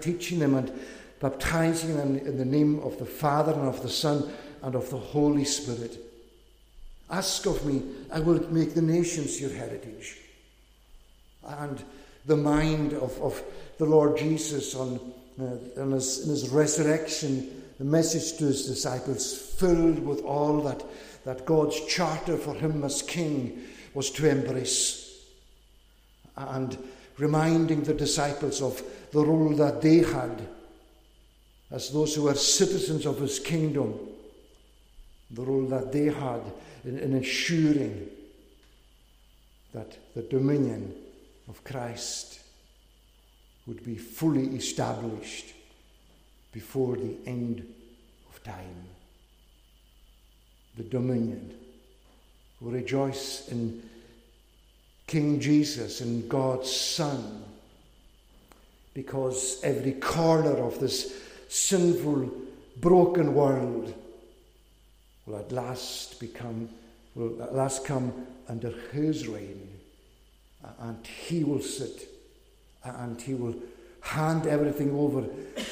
teaching 0.00 0.38
them 0.38 0.54
and 0.54 0.72
baptizing 1.20 1.96
them 1.98 2.16
in 2.16 2.38
the 2.38 2.44
name 2.46 2.80
of 2.80 2.98
the 2.98 3.04
Father 3.04 3.52
and 3.52 3.68
of 3.68 3.82
the 3.82 3.90
Son 3.90 4.32
and 4.62 4.74
of 4.74 4.88
the 4.88 4.96
Holy 4.96 5.44
Spirit. 5.44 5.98
Ask 7.10 7.44
of 7.46 7.64
me, 7.66 7.82
I 8.10 8.20
will 8.20 8.40
make 8.50 8.74
the 8.74 8.82
nations 8.82 9.38
your 9.38 9.50
heritage. 9.50 10.16
And 11.48 11.82
the 12.26 12.36
mind 12.36 12.92
of, 12.94 13.20
of 13.20 13.42
the 13.78 13.86
Lord 13.86 14.18
Jesus 14.18 14.74
on, 14.74 15.00
uh, 15.40 15.80
on 15.80 15.92
his, 15.92 16.24
in 16.24 16.30
his 16.30 16.48
resurrection, 16.50 17.64
the 17.78 17.84
message 17.84 18.38
to 18.38 18.46
his 18.46 18.66
disciples, 18.66 19.32
filled 19.32 20.00
with 20.00 20.20
all 20.22 20.60
that, 20.62 20.84
that 21.24 21.46
God's 21.46 21.84
charter 21.86 22.36
for 22.36 22.54
him 22.54 22.84
as 22.84 23.02
king 23.02 23.62
was 23.94 24.10
to 24.12 24.28
embrace. 24.28 25.24
And 26.36 26.76
reminding 27.16 27.82
the 27.82 27.94
disciples 27.94 28.62
of 28.62 28.82
the 29.12 29.24
role 29.24 29.54
that 29.54 29.82
they 29.82 29.98
had 29.98 30.46
as 31.70 31.90
those 31.90 32.14
who 32.14 32.22
were 32.22 32.34
citizens 32.34 33.06
of 33.06 33.18
his 33.18 33.38
kingdom 33.38 33.98
the 35.30 35.42
role 35.42 35.66
that 35.66 35.92
they 35.92 36.06
had 36.06 36.40
in, 36.84 36.98
in 36.98 37.14
ensuring 37.14 38.08
that 39.74 39.98
the 40.14 40.22
dominion 40.22 40.94
of 41.48 41.64
Christ 41.64 42.40
would 43.66 43.84
be 43.84 43.96
fully 43.96 44.56
established 44.56 45.54
before 46.52 46.96
the 46.96 47.16
end 47.26 47.66
of 48.30 48.42
time. 48.42 48.84
The 50.76 50.84
dominion. 50.84 51.54
We 52.60 52.72
rejoice 52.72 53.48
in 53.48 53.82
King 55.06 55.40
Jesus 55.40 56.00
and 56.00 56.28
God's 56.28 56.70
Son 56.70 57.44
because 58.94 59.60
every 59.62 59.92
corner 59.92 60.56
of 60.56 60.80
this 60.80 61.14
sinful, 61.48 62.30
broken 62.76 63.34
world 63.34 63.94
will 65.26 65.36
at 65.36 65.52
last 65.52 66.18
become, 66.20 66.68
will 67.14 67.42
at 67.42 67.54
last 67.54 67.84
come 67.84 68.26
under 68.48 68.70
his 68.92 69.28
reign 69.28 69.77
and 70.80 71.06
he 71.06 71.44
will 71.44 71.60
sit 71.60 72.08
and 72.84 73.20
he 73.20 73.34
will 73.34 73.54
hand 74.00 74.46
everything 74.46 74.94
over 74.94 75.26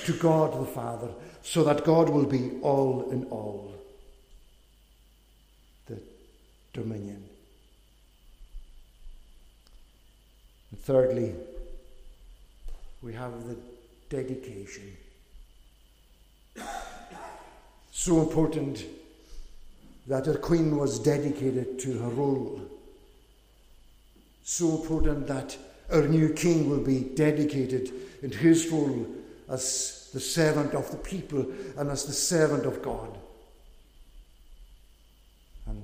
to 0.04 0.12
God 0.14 0.60
the 0.60 0.66
Father 0.66 1.08
so 1.42 1.62
that 1.64 1.84
God 1.84 2.08
will 2.08 2.26
be 2.26 2.58
all 2.62 3.10
in 3.10 3.24
all. 3.26 3.72
The 5.86 6.00
dominion. 6.72 7.22
And 10.70 10.80
thirdly, 10.80 11.34
we 13.02 13.12
have 13.14 13.32
the 13.46 13.56
dedication. 14.08 14.96
So 17.92 18.20
important 18.20 18.84
that 20.06 20.26
her 20.26 20.34
queen 20.34 20.76
was 20.76 20.98
dedicated 20.98 21.78
to 21.80 21.98
her 21.98 22.08
role. 22.08 22.60
So 24.48 24.70
important 24.70 25.26
that 25.26 25.58
our 25.90 26.06
new 26.06 26.32
king 26.32 26.70
will 26.70 26.80
be 26.80 27.00
dedicated 27.00 27.90
in 28.22 28.30
his 28.30 28.68
role 28.68 29.04
as 29.48 30.08
the 30.14 30.20
servant 30.20 30.72
of 30.72 30.88
the 30.92 30.98
people 30.98 31.44
and 31.76 31.90
as 31.90 32.04
the 32.04 32.12
servant 32.12 32.64
of 32.64 32.80
God. 32.80 33.18
And 35.66 35.82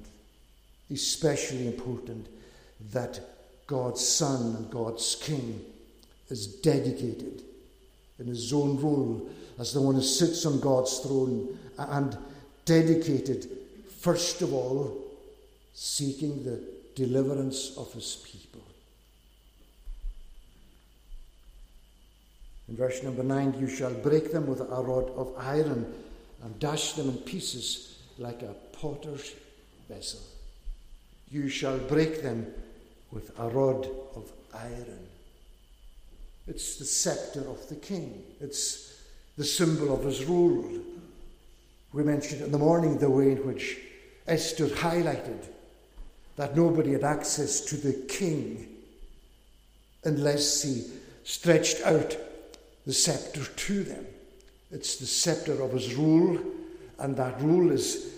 especially 0.92 1.66
important 1.66 2.28
that 2.92 3.18
God's 3.66 4.06
Son 4.06 4.54
and 4.54 4.70
God's 4.70 5.16
King 5.16 5.60
is 6.28 6.46
dedicated 6.46 7.42
in 8.20 8.28
his 8.28 8.52
own 8.52 8.80
role 8.80 9.28
as 9.58 9.72
the 9.72 9.80
one 9.80 9.96
who 9.96 10.02
sits 10.02 10.46
on 10.46 10.60
God's 10.60 11.00
throne 11.00 11.58
and 11.78 12.16
dedicated, 12.64 13.48
first 13.98 14.40
of 14.40 14.54
all, 14.54 15.02
seeking 15.74 16.44
the 16.44 16.62
deliverance 16.94 17.76
of 17.76 17.92
his 17.92 18.22
people. 18.24 18.41
In 22.72 22.78
verse 22.78 23.02
number 23.02 23.22
9, 23.22 23.56
you 23.60 23.68
shall 23.68 23.92
break 23.92 24.32
them 24.32 24.46
with 24.46 24.60
a 24.60 24.64
rod 24.64 25.10
of 25.10 25.34
iron 25.36 25.92
and 26.42 26.58
dash 26.58 26.94
them 26.94 27.10
in 27.10 27.18
pieces 27.18 27.98
like 28.16 28.40
a 28.40 28.54
potter's 28.72 29.34
vessel. 29.90 30.20
You 31.30 31.50
shall 31.50 31.76
break 31.76 32.22
them 32.22 32.46
with 33.10 33.38
a 33.38 33.46
rod 33.50 33.86
of 34.16 34.32
iron. 34.54 35.06
It's 36.46 36.76
the 36.76 36.86
scepter 36.86 37.40
of 37.40 37.68
the 37.68 37.74
king, 37.74 38.22
it's 38.40 39.02
the 39.36 39.44
symbol 39.44 39.92
of 39.92 40.04
his 40.04 40.24
rule. 40.24 40.80
We 41.92 42.04
mentioned 42.04 42.40
in 42.40 42.52
the 42.52 42.58
morning 42.58 42.96
the 42.96 43.10
way 43.10 43.32
in 43.32 43.46
which 43.46 43.76
Esther 44.26 44.68
highlighted 44.68 45.44
that 46.36 46.56
nobody 46.56 46.92
had 46.92 47.04
access 47.04 47.60
to 47.66 47.76
the 47.76 47.92
king 48.08 48.66
unless 50.04 50.62
he 50.62 50.86
stretched 51.22 51.82
out 51.82 52.16
the 52.86 52.92
scepter 52.92 53.44
to 53.44 53.84
them. 53.84 54.06
It's 54.70 54.96
the 54.96 55.06
scepter 55.06 55.60
of 55.62 55.72
his 55.72 55.94
rule, 55.94 56.38
and 56.98 57.16
that 57.16 57.40
rule 57.40 57.70
is 57.70 58.14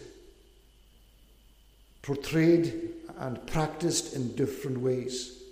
portrayed 2.03 2.91
and 3.19 3.45
practiced 3.47 4.15
in 4.15 4.35
different 4.37 4.79
ways. 4.79 5.43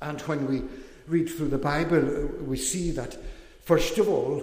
And 0.00 0.20
when 0.22 0.46
we 0.46 0.62
read 1.06 1.28
through 1.28 1.48
the 1.48 1.58
Bible, 1.58 2.30
we 2.46 2.56
see 2.56 2.90
that, 2.92 3.16
first 3.64 3.98
of 3.98 4.08
all, 4.08 4.42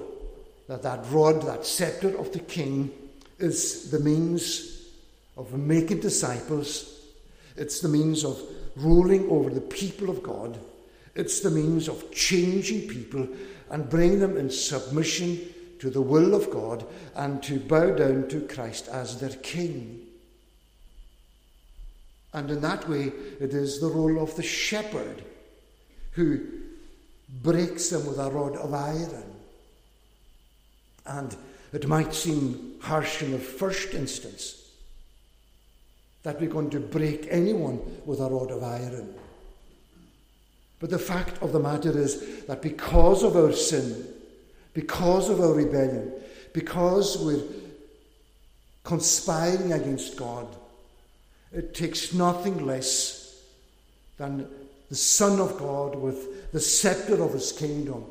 that 0.68 0.84
that 0.84 1.06
rod, 1.10 1.42
that 1.44 1.66
scepter 1.66 2.18
of 2.18 2.32
the 2.32 2.40
king, 2.40 2.92
is 3.40 3.92
the 3.92 4.00
means 4.00 4.88
of 5.36 5.54
making 5.54 6.00
disciples. 6.00 7.00
It's 7.58 7.80
the 7.80 7.90
means 7.90 8.24
of 8.24 8.40
ruling 8.76 9.30
over 9.30 9.50
the 9.50 9.62
people 9.62 10.10
of 10.10 10.24
God. 10.24 10.58
It's 11.16 11.42
the 11.42 11.52
means 11.52 11.90
of 11.90 12.12
changing 12.12 12.88
people 12.88 13.28
and 13.72 13.90
bring 13.90 14.20
them 14.20 14.38
in 14.38 14.50
submission 14.50 15.40
to 15.80 15.90
the 15.90 16.02
will 16.02 16.36
of 16.36 16.52
God 16.52 16.86
and 17.16 17.42
to 17.44 17.60
bow 17.60 17.96
down 17.96 18.28
to 18.28 18.42
Christ 18.42 18.88
as 18.90 19.20
their 19.20 19.36
king. 19.38 20.06
And 22.34 22.52
in 22.52 22.62
that 22.62 22.88
way, 22.88 23.12
it 23.40 23.54
is 23.54 23.80
the 23.80 23.88
role 23.88 24.22
of 24.22 24.36
the 24.36 24.44
shepherd 24.44 25.24
who 26.12 26.46
breaks 27.42 27.90
them 27.90 28.06
with 28.06 28.20
a 28.20 28.30
rod 28.30 28.58
of 28.58 28.74
iron. 28.74 29.36
And 31.06 31.36
it 31.74 31.88
might 31.88 32.14
seem 32.14 32.76
harsh 32.82 33.22
in 33.22 33.32
the 33.32 33.40
first 33.40 33.94
instance 33.94 34.70
that 36.24 36.40
we're 36.40 36.50
going 36.50 36.70
to 36.72 36.80
break 36.80 37.28
anyone 37.30 37.80
with 38.06 38.20
a 38.20 38.30
rod 38.30 38.52
of 38.52 38.64
iron. 38.64 39.16
But 40.82 40.90
the 40.90 41.00
fact 41.00 41.42
of 41.44 41.54
the 41.54 41.60
matter 41.60 41.96
is 41.98 42.44
that 42.46 42.64
because 42.64 43.24
of 43.24 43.38
our 43.38 43.54
sin, 43.54 44.04
because 44.74 45.30
of 45.30 45.40
our 45.40 45.54
rebellion, 45.54 46.12
because 46.54 47.20
we're 47.20 47.44
conspiring 48.84 49.74
against 49.74 50.18
God, 50.18 50.48
it 51.54 51.76
takes 51.76 52.14
nothing 52.14 52.66
less 52.66 53.44
than 54.18 54.48
the 54.90 54.96
Son 54.96 55.40
of 55.40 55.58
God 55.60 55.96
with 55.96 56.52
the 56.52 56.60
scepter 56.60 57.22
of 57.22 57.34
his 57.34 57.52
kingdom 57.52 58.04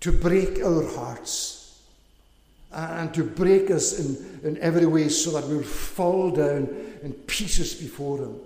to 0.00 0.12
break 0.12 0.62
our 0.62 0.86
hearts 0.94 1.80
and 2.70 3.14
to 3.14 3.24
break 3.24 3.70
us 3.70 3.98
in, 3.98 4.40
in 4.42 4.58
every 4.58 4.84
way 4.84 5.08
so 5.08 5.30
that 5.30 5.48
we'll 5.48 5.62
fall 5.62 6.30
down 6.30 6.68
in 7.02 7.12
pieces 7.26 7.74
before 7.74 8.18
him. 8.18 8.38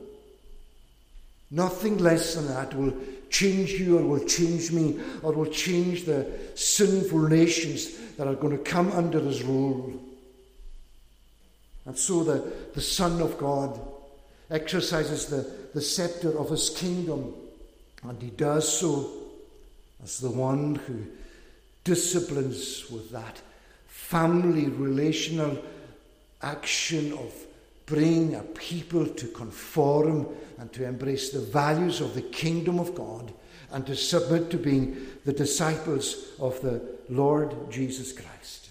Nothing 1.51 1.99
less 1.99 2.35
than 2.35 2.47
that 2.49 2.75
will 2.75 2.93
change 3.31 3.73
you 3.73 3.99
or 3.99 4.03
will 4.03 4.25
change 4.25 4.71
me 4.73 4.99
or 5.23 5.33
will 5.33 5.47
change 5.47 6.05
the 6.05 6.27
sinful 6.55 7.29
nations 7.29 7.97
that 8.17 8.27
are 8.27 8.35
going 8.35 8.57
to 8.57 8.63
come 8.63 8.91
under 8.93 9.21
his 9.21 9.43
rule. 9.43 9.93
And 11.85 11.97
so 11.97 12.23
the, 12.23 12.53
the 12.75 12.81
Son 12.81 13.23
of 13.23 13.39
God 13.39 13.81
exercises 14.51 15.27
the, 15.27 15.51
the 15.75 15.81
scepter 15.81 16.39
of 16.39 16.51
his 16.51 16.71
kingdom, 16.71 17.35
and 18.03 18.21
he 18.21 18.31
does 18.31 18.81
so 18.81 19.11
as 20.03 20.19
the 20.19 20.31
one 20.31 20.75
who 20.75 21.05
disciplines 21.85 22.91
with 22.91 23.11
that 23.11 23.41
family 23.87 24.67
relational 24.67 25.59
action 26.43 27.13
of 27.13 27.33
bringing 27.89 28.35
a 28.35 28.43
people 28.43 29.07
to 29.07 29.27
conform 29.29 30.29
and 30.59 30.73
to 30.73 30.85
embrace 30.85 31.31
the 31.31 31.41
values 31.41 32.01
of 32.01 32.15
the 32.15 32.23
kingdom 32.23 32.79
of 32.79 32.95
God 32.95 33.33
and 33.73 33.87
to 33.87 33.97
submit 33.97 34.51
to 34.51 34.57
being 34.57 35.09
the 35.25 35.33
disciples 35.33 36.33
of 36.39 36.61
the 36.63 36.81
Lord 37.09 37.55
Jesus 37.71 38.13
Christ. 38.13 38.71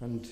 And 0.00 0.28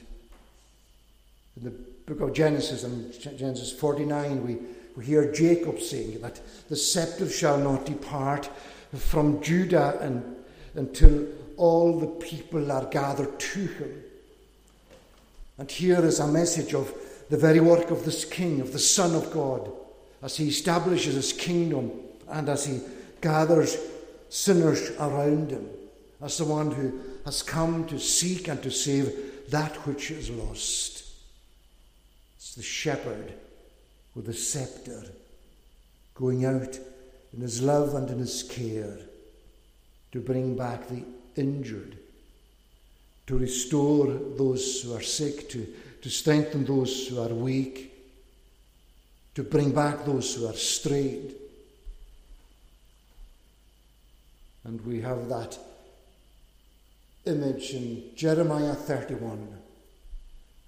in 1.57 1.65
the 1.65 1.71
book 1.71 2.21
of 2.21 2.35
Genesis, 2.35 2.85
in 2.85 3.13
Genesis 3.37 3.73
49, 3.73 4.47
we, 4.47 4.59
we 4.97 5.05
hear 5.05 5.33
Jacob 5.33 5.81
saying 5.81 6.21
that 6.21 6.41
the 6.69 6.77
scepter 6.77 7.29
shall 7.29 7.59
not 7.59 7.85
depart 7.85 8.49
from 8.97 9.43
Judah 9.43 9.99
and, 10.01 10.37
until 10.75 11.27
all 11.57 11.99
the 11.99 12.07
people 12.07 12.71
are 12.71 12.87
gathered 12.87 13.39
to 13.41 13.67
him. 13.67 14.03
And 15.59 15.71
here 15.71 16.05
is 16.05 16.21
a 16.21 16.27
message 16.27 16.75
of 16.75 16.93
the 17.31 17.37
very 17.37 17.61
work 17.61 17.91
of 17.91 18.05
this 18.05 18.25
King, 18.25 18.61
of 18.61 18.73
the 18.73 18.79
Son 18.79 19.15
of 19.15 19.33
God, 19.33 19.71
as 20.23 20.37
he 20.37 20.49
establishes 20.49 21.15
his 21.15 21.33
kingdom 21.33 21.91
and 22.29 22.49
as 22.49 22.67
he 22.67 22.81
gathers 23.21 23.77
sinners 24.29 24.91
around 24.99 25.51
him, 25.51 25.69
as 26.21 26.39
the 26.39 26.45
one 26.45 26.71
who 26.71 27.01
has 27.25 27.43
come 27.43 27.87
to 27.87 27.99
seek 27.99 28.49
and 28.49 28.63
to 28.63 28.71
save 28.71 29.51
that 29.51 29.75
which 29.87 30.11
is 30.11 30.31
lost. 30.31 31.05
It's 32.37 32.55
the 32.55 32.63
shepherd 32.63 33.33
with 34.15 34.27
the 34.27 34.35
scepter 34.35 35.05
going 36.15 36.45
out 36.45 36.79
in 37.33 37.41
his 37.41 37.63
love 37.63 37.95
and 37.95 38.09
in 38.11 38.19
his 38.19 38.43
care 38.43 38.99
to 40.13 40.21
bring 40.21 40.57
back 40.57 40.89
the 40.89 41.03
injured 41.37 41.99
to 43.27 43.39
restore 43.39 44.07
those 44.07 44.83
who 44.83 44.95
are 44.95 45.03
sick, 45.03 45.49
to, 45.51 45.67
to 46.03 46.11
strengthen 46.11 46.65
those 46.65 47.09
who 47.09 47.21
are 47.21 47.29
weak, 47.29 47.93
to 49.35 49.43
bring 49.43 49.73
back 49.73 50.05
those 50.05 50.35
who 50.35 50.47
are 50.47 50.55
strayed. 50.55 51.35
And 54.65 54.85
we 54.87 55.01
have 55.01 55.29
that 55.29 55.59
image 57.27 57.71
in 57.73 58.03
Jeremiah 58.15 58.75
31, 58.75 59.49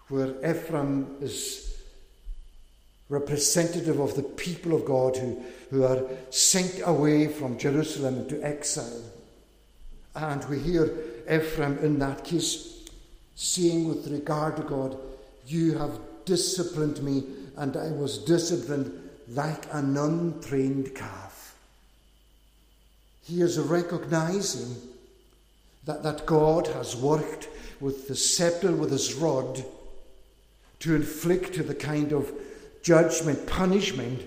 where 0.09 0.35
Ephraim 0.49 1.17
is 1.21 1.69
representative 3.09 4.01
of 4.01 4.15
the 4.17 4.23
people 4.23 4.75
of 4.75 4.85
God 4.85 5.17
who, 5.17 5.43
who 5.71 5.85
are 5.85 6.03
sent 6.31 6.83
away 6.85 7.29
from 7.29 7.59
Jerusalem 7.59 8.19
into 8.19 8.45
exile. 8.45 9.03
And 10.15 10.45
we 10.47 10.59
hear 10.59 10.91
Ephraim 11.31 11.79
in 11.79 11.99
that 11.99 12.25
case 12.25 12.89
saying 13.35 13.89
with 13.89 14.09
regard 14.09 14.57
to 14.57 14.63
God, 14.63 14.99
You 15.47 15.79
have 15.79 15.99
disciplined 16.25 17.03
me 17.03 17.25
and 17.57 17.77
I 17.77 17.91
was 17.91 18.19
disciplined 18.19 19.11
like 19.29 19.73
an 19.73 19.97
untrained 19.97 20.95
calf. 20.95 21.57
He 23.23 23.43
is 23.43 23.59
recognizing 23.59 24.77
that, 25.85 26.03
that 26.03 26.27
God 26.27 26.67
has 26.69 26.97
worked 26.97 27.49
with 27.81 28.09
the 28.09 28.17
scepter, 28.17 28.73
with 28.73 28.91
his 28.91 29.15
rod, 29.15 29.65
to 30.81 30.95
inflict 30.95 31.67
the 31.67 31.75
kind 31.75 32.13
of 32.13 32.33
judgment, 32.83 33.47
punishment 33.47 34.23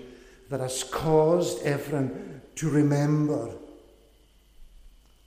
that 0.50 0.60
has 0.60 0.84
caused 0.84 1.66
Ephraim 1.66 2.40
to 2.56 2.70
remember. 2.70 3.50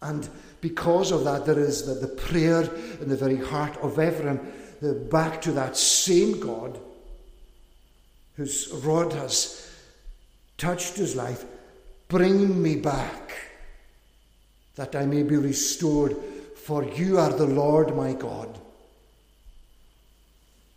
And 0.01 0.29
because 0.65 1.11
of 1.11 1.23
that, 1.25 1.45
there 1.45 1.59
is 1.59 1.85
the, 1.85 1.93
the 1.93 2.07
prayer 2.07 2.63
in 2.99 3.07
the 3.07 3.15
very 3.15 3.37
heart 3.37 3.77
of 3.83 3.99
Ephraim 3.99 4.39
back 5.11 5.39
to 5.39 5.51
that 5.51 5.77
same 5.77 6.39
God 6.39 6.79
whose 8.35 8.71
rod 8.83 9.13
has 9.13 9.71
touched 10.57 10.95
his 10.95 11.15
life. 11.15 11.45
Bring 12.07 12.63
me 12.63 12.77
back 12.77 13.35
that 14.73 14.95
I 14.95 15.05
may 15.05 15.21
be 15.21 15.37
restored, 15.37 16.17
for 16.55 16.83
you 16.83 17.19
are 17.19 17.31
the 17.31 17.45
Lord 17.45 17.95
my 17.95 18.13
God. 18.13 18.57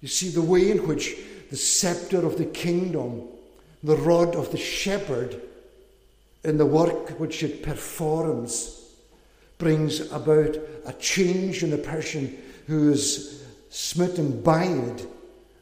You 0.02 0.08
see, 0.08 0.28
the 0.28 0.42
way 0.42 0.70
in 0.70 0.86
which 0.86 1.16
the 1.48 1.56
scepter 1.56 2.26
of 2.26 2.36
the 2.36 2.44
kingdom, 2.44 3.26
the 3.82 3.96
rod 3.96 4.36
of 4.36 4.52
the 4.52 4.58
shepherd, 4.58 5.40
in 6.44 6.58
the 6.58 6.66
work 6.66 7.18
which 7.18 7.42
it 7.42 7.62
performs, 7.62 8.77
brings 9.58 10.00
about 10.12 10.56
a 10.86 10.92
change 10.98 11.62
in 11.62 11.70
the 11.70 11.78
person 11.78 12.38
who 12.66 12.90
is 12.90 13.44
smitten 13.70 14.40
by 14.40 14.64
it, 14.64 15.06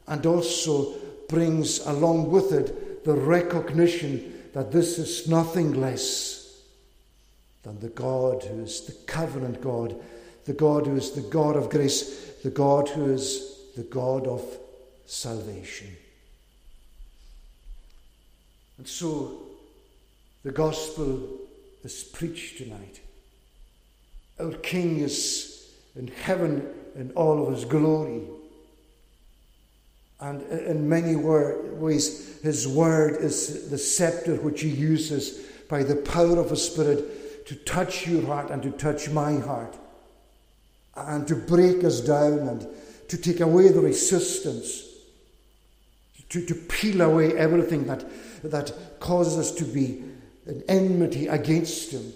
and 0.07 0.25
also 0.25 0.93
brings 1.27 1.85
along 1.85 2.31
with 2.31 2.53
it 2.53 3.03
the 3.03 3.13
recognition 3.13 4.41
that 4.53 4.71
this 4.71 4.97
is 4.97 5.27
nothing 5.27 5.73
less 5.73 6.61
than 7.63 7.79
the 7.79 7.89
God 7.89 8.43
who 8.43 8.63
is 8.63 8.81
the 8.81 8.93
covenant 9.11 9.61
God, 9.61 9.95
the 10.45 10.53
God 10.53 10.85
who 10.85 10.95
is 10.95 11.11
the 11.11 11.21
God 11.21 11.55
of 11.55 11.69
grace, 11.69 12.31
the 12.43 12.49
God 12.49 12.87
who 12.89 13.11
is 13.11 13.57
the 13.75 13.83
God 13.83 14.25
of 14.25 14.41
salvation. 15.05 15.87
And 18.77 18.87
so 18.87 19.41
the 20.43 20.51
gospel 20.51 21.39
is 21.83 22.03
preached 22.03 22.59
tonight. 22.59 23.01
Our 24.39 24.51
King 24.53 24.99
is 24.99 25.69
in 25.95 26.07
heaven 26.07 26.67
in 26.95 27.11
all 27.11 27.45
of 27.45 27.53
his 27.53 27.65
glory. 27.65 28.21
And 30.19 30.41
in 30.43 30.89
many 30.89 31.15
ways, 31.15 32.39
his 32.41 32.67
word 32.67 33.21
is 33.21 33.69
the 33.69 33.77
scepter 33.77 34.35
which 34.35 34.61
he 34.61 34.69
uses 34.69 35.45
by 35.69 35.83
the 35.83 35.95
power 35.95 36.39
of 36.39 36.49
his 36.49 36.65
spirit 36.65 37.45
to 37.47 37.55
touch 37.55 38.07
your 38.07 38.25
heart 38.25 38.49
and 38.49 38.63
to 38.63 38.71
touch 38.71 39.09
my 39.09 39.35
heart 39.35 39.75
and 40.95 41.27
to 41.27 41.35
break 41.35 41.83
us 41.83 42.01
down 42.01 42.39
and 42.39 42.67
to 43.07 43.17
take 43.17 43.39
away 43.39 43.69
the 43.69 43.79
resistance, 43.79 44.83
to, 46.29 46.45
to 46.45 46.55
peel 46.55 47.01
away 47.01 47.37
everything 47.37 47.85
that, 47.85 48.03
that 48.43 48.99
causes 48.99 49.37
us 49.37 49.51
to 49.51 49.63
be 49.63 50.03
in 50.45 50.63
enmity 50.67 51.27
against 51.27 51.91
him. 51.91 52.11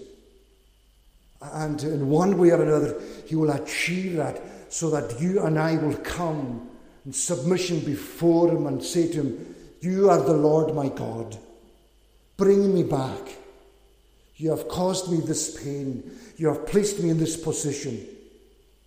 And 1.52 1.82
in 1.82 2.08
one 2.08 2.38
way 2.38 2.50
or 2.50 2.62
another, 2.62 3.00
he 3.26 3.34
will 3.34 3.50
achieve 3.50 4.16
that 4.16 4.40
so 4.72 4.90
that 4.90 5.20
you 5.20 5.44
and 5.44 5.58
I 5.58 5.76
will 5.76 5.96
come 5.96 6.68
in 7.04 7.12
submission 7.12 7.80
before 7.80 8.50
him 8.50 8.66
and 8.66 8.82
say 8.82 9.08
to 9.08 9.22
him, 9.22 9.54
You 9.80 10.08
are 10.08 10.22
the 10.22 10.34
Lord 10.34 10.74
my 10.74 10.88
God. 10.88 11.36
Bring 12.36 12.72
me 12.74 12.82
back. 12.82 13.20
You 14.36 14.50
have 14.50 14.68
caused 14.68 15.10
me 15.10 15.18
this 15.20 15.62
pain. 15.62 16.10
You 16.36 16.48
have 16.48 16.66
placed 16.66 17.00
me 17.00 17.10
in 17.10 17.18
this 17.18 17.36
position. 17.36 18.06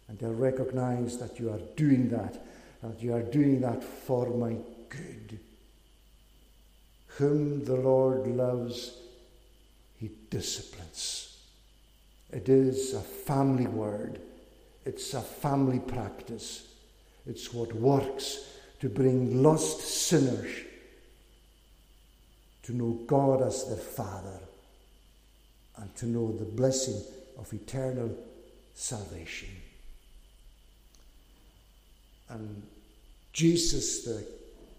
And 0.08 0.22
I 0.22 0.28
recognize 0.28 1.18
that 1.18 1.40
you 1.40 1.52
are 1.52 1.60
doing 1.76 2.10
that, 2.10 2.44
that 2.82 3.02
you 3.02 3.14
are 3.14 3.22
doing 3.22 3.62
that 3.62 3.84
for 3.84 4.30
my 4.30 4.56
good. 4.90 5.40
Whom 7.18 7.64
the 7.64 7.76
Lord 7.76 8.28
loves, 8.28 8.98
he 9.98 10.12
disciplines. 10.30 11.25
It 12.36 12.50
is 12.50 12.94
a 12.94 13.00
family 13.00 13.66
word, 13.66 14.20
it's 14.84 15.14
a 15.14 15.22
family 15.22 15.80
practice. 15.80 16.68
It's 17.26 17.54
what 17.54 17.74
works 17.74 18.46
to 18.82 18.90
bring 18.90 19.42
lost 19.42 19.80
sinners 19.80 20.52
to 22.64 22.76
know 22.76 23.00
God 23.08 23.42
as 23.42 23.66
their 23.70 23.78
Father 23.78 24.38
and 25.78 25.96
to 25.96 26.08
know 26.08 26.34
the 26.34 26.44
blessing 26.44 27.02
of 27.40 27.52
eternal 27.54 28.14
salvation. 28.74 29.50
And 32.30 32.64
Jesus, 33.32 34.04
the 34.04 34.28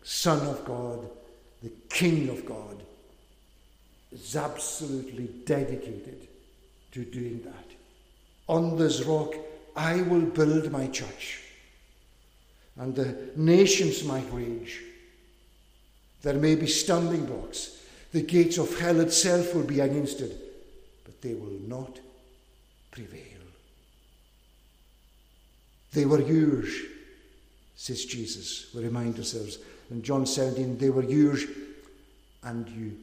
Son 0.03 0.47
of 0.47 0.63
God, 0.67 1.09
the 1.63 1.73
King 1.89 2.29
of 2.29 2.45
God, 2.45 2.83
is 4.13 4.37
absolutely 4.37 5.29
dedicated 5.47 6.29
to 6.97 7.05
doing 7.05 7.43
that. 7.45 7.67
On 8.49 8.79
this 8.79 9.03
rock 9.03 9.35
I 9.77 10.01
will 10.01 10.23
build 10.23 10.73
my 10.73 10.87
church, 10.87 11.43
and 12.79 12.95
the 12.95 13.31
nations 13.37 14.03
might 14.03 14.33
rage. 14.33 14.81
There 16.23 16.35
may 16.35 16.55
be 16.55 16.67
stumbling 16.67 17.27
blocks. 17.27 17.85
The 18.13 18.23
gates 18.23 18.57
of 18.57 18.79
hell 18.79 19.01
itself 19.01 19.55
will 19.55 19.65
be 19.65 19.81
against 19.81 20.23
it, 20.23 20.33
but 21.05 21.21
they 21.21 21.35
will 21.35 21.61
not 21.67 22.01
prevail. 22.91 23.43
They 25.93 26.07
were 26.07 26.23
yours, 26.23 26.75
says 27.77 28.07
Jesus. 28.07 28.75
We 28.75 28.85
remind 28.85 29.19
ourselves 29.19 29.59
in 29.91 30.03
John 30.03 30.25
17, 30.25 30.79
they 30.79 30.89
were 30.89 31.05
yours, 31.05 31.45
and 32.43 32.67
you 32.71 32.97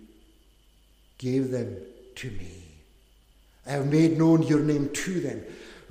gave 1.20 1.52
them 1.52 1.78
to 2.16 2.32
me. 2.32 2.63
I 3.66 3.72
have 3.72 3.92
made 3.92 4.18
known 4.18 4.44
your 4.44 4.60
name 4.60 4.90
to 4.90 5.20
them. 5.20 5.44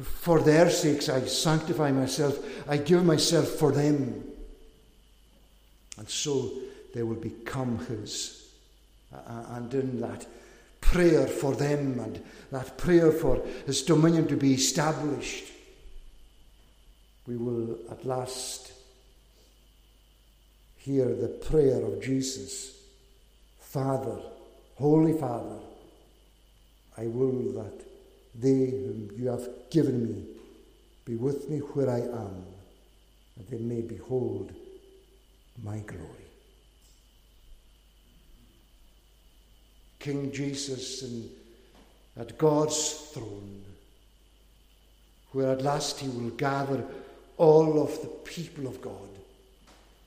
For 0.03 0.41
their 0.41 0.71
sakes 0.71 1.09
I 1.09 1.23
sanctify 1.23 1.93
myself. 1.93 2.39
I 2.69 2.77
give 2.77 3.05
myself 3.05 3.49
for 3.49 3.73
them. 3.73 4.25
And 5.99 6.09
so 6.09 6.51
they 6.95 7.03
will 7.03 7.17
become 7.17 7.79
his. 7.87 8.51
And 9.13 9.73
in 9.73 10.01
that 10.01 10.27
prayer 10.81 11.27
for 11.27 11.55
them 11.55 12.01
and 12.01 12.23
that 12.51 12.77
prayer 12.77 13.13
for 13.13 13.43
his 13.67 13.83
dominion 13.83 14.27
to 14.29 14.37
be 14.37 14.55
established, 14.55 15.45
we 17.27 17.37
will 17.37 17.79
at 17.91 18.05
last 18.05 18.73
hear 20.77 21.15
the 21.15 21.29
prayer 21.29 21.81
of 21.85 22.03
Jesus 22.03 22.77
Father, 23.61 24.19
Holy 24.75 25.19
Father, 25.19 25.59
I 26.97 27.07
will 27.07 27.53
that 27.55 27.85
they 28.35 28.67
whom 28.71 29.11
you 29.17 29.29
have 29.29 29.49
given 29.71 30.07
me 30.07 30.25
be 31.05 31.17
with 31.17 31.49
me 31.49 31.59
where 31.59 31.91
I 31.91 32.01
am, 32.01 32.45
that 33.37 33.51
they 33.51 33.59
may 33.59 33.81
behold 33.81 34.53
my 35.63 35.79
glory. 35.79 36.07
King 39.99 40.33
Jesus 40.33 41.03
in, 41.03 41.29
at 42.17 42.39
God's 42.39 43.11
throne, 43.13 43.63
where 45.33 45.53
at 45.53 45.63
last 45.63 46.01
he 46.01 46.09
will 46.09 46.31
gather 46.31 46.85
all 47.37 47.83
of 47.83 48.01
the 48.03 48.09
people 48.09 48.67
of 48.67 48.81
God, 48.81 49.09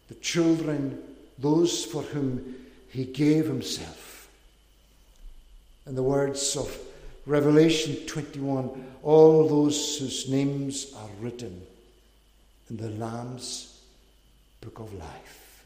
the 0.07 0.15
children, 0.15 1.01
those 1.39 1.83
for 1.83 2.03
whom 2.03 2.55
he 2.89 3.05
gave 3.05 3.45
himself 3.45 4.04
in 5.85 5.95
the 5.95 6.03
words 6.03 6.55
of 6.55 6.75
Revelation 7.25 7.95
21 8.07 8.85
all 9.05 9.47
those 9.47 9.99
whose 9.99 10.27
names 10.27 10.91
are 10.97 11.09
written 11.19 11.61
in 12.71 12.77
the 12.77 12.89
Lamb's 12.89 13.79
book 14.61 14.79
of 14.79 14.91
life. 14.95 15.63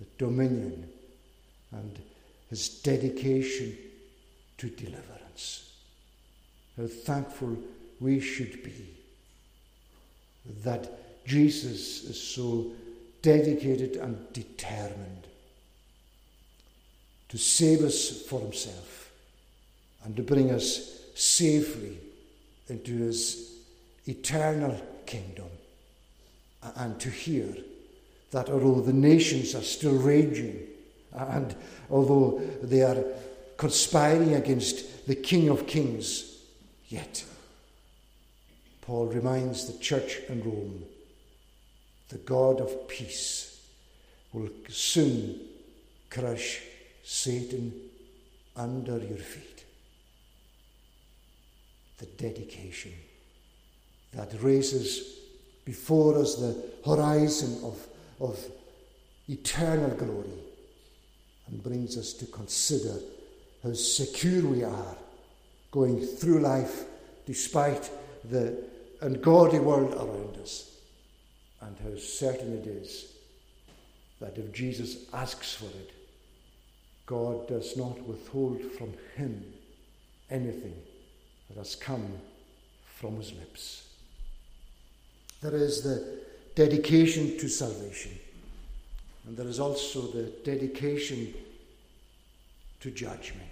The 0.00 0.06
dominion 0.18 0.88
and 1.70 1.96
his 2.50 2.68
dedication 2.80 3.78
to 4.56 4.68
deliverance. 4.68 5.72
How 6.76 6.88
thankful 6.88 7.56
we 8.00 8.18
should 8.18 8.64
be 8.64 8.96
that 10.64 11.24
Jesus 11.24 12.02
is 12.02 12.20
so 12.20 12.72
dedicated 13.22 13.94
and 13.94 14.32
determined 14.32 15.27
to 17.28 17.38
save 17.38 17.82
us 17.82 18.22
for 18.22 18.40
himself 18.40 19.10
and 20.04 20.16
to 20.16 20.22
bring 20.22 20.50
us 20.50 21.02
safely 21.14 21.98
into 22.68 22.96
his 22.96 23.58
eternal 24.06 24.80
kingdom. 25.06 25.48
And 26.76 26.98
to 27.00 27.10
hear 27.10 27.54
that 28.30 28.48
although 28.48 28.80
the 28.80 28.92
nations 28.92 29.54
are 29.54 29.62
still 29.62 29.96
raging, 29.96 30.66
and 31.12 31.54
although 31.90 32.40
they 32.62 32.82
are 32.82 33.04
conspiring 33.56 34.34
against 34.34 35.06
the 35.06 35.14
King 35.14 35.48
of 35.48 35.66
Kings, 35.66 36.38
yet 36.88 37.24
Paul 38.82 39.06
reminds 39.06 39.66
the 39.66 39.78
church 39.78 40.18
in 40.28 40.42
Rome 40.42 40.84
the 42.08 42.18
God 42.18 42.60
of 42.60 42.88
peace 42.88 43.60
will 44.32 44.48
soon 44.68 45.40
crush 46.08 46.62
Satan 47.10 47.72
under 48.54 48.98
your 48.98 49.16
feet. 49.16 49.64
The 51.96 52.04
dedication 52.04 52.92
that 54.12 54.30
raises 54.42 55.20
before 55.64 56.18
us 56.18 56.34
the 56.34 56.54
horizon 56.84 57.64
of, 57.64 57.86
of 58.20 58.38
eternal 59.26 59.88
glory 59.96 60.38
and 61.46 61.62
brings 61.62 61.96
us 61.96 62.12
to 62.12 62.26
consider 62.26 62.96
how 63.62 63.72
secure 63.72 64.44
we 64.44 64.62
are 64.62 64.96
going 65.70 66.04
through 66.04 66.40
life 66.40 66.84
despite 67.24 67.90
the 68.30 68.64
ungodly 69.00 69.60
world 69.60 69.94
around 69.94 70.36
us, 70.42 70.76
and 71.62 71.74
how 71.82 71.98
certain 71.98 72.58
it 72.58 72.66
is 72.66 73.14
that 74.20 74.36
if 74.36 74.52
Jesus 74.52 75.06
asks 75.14 75.54
for 75.54 75.66
it, 75.66 75.92
God 77.08 77.48
does 77.48 77.74
not 77.74 77.98
withhold 78.02 78.60
from 78.76 78.92
him 79.16 79.42
anything 80.30 80.74
that 81.48 81.56
has 81.56 81.74
come 81.74 82.06
from 82.84 83.16
his 83.16 83.32
lips. 83.32 83.88
There 85.40 85.56
is 85.56 85.82
the 85.82 86.18
dedication 86.54 87.38
to 87.38 87.48
salvation, 87.48 88.12
and 89.26 89.38
there 89.38 89.46
is 89.46 89.58
also 89.58 90.02
the 90.02 90.24
dedication 90.44 91.32
to 92.80 92.90
judgment. 92.90 93.48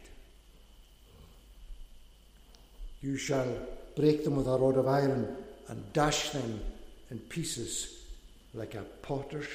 You 3.00 3.16
shall 3.16 3.48
break 3.96 4.22
them 4.22 4.36
with 4.36 4.48
a 4.48 4.58
rod 4.58 4.76
of 4.76 4.86
iron 4.86 5.34
and 5.68 5.92
dash 5.94 6.28
them 6.30 6.60
in 7.10 7.20
pieces 7.20 8.02
like 8.52 8.74
a 8.74 8.82
potter's 9.00 9.48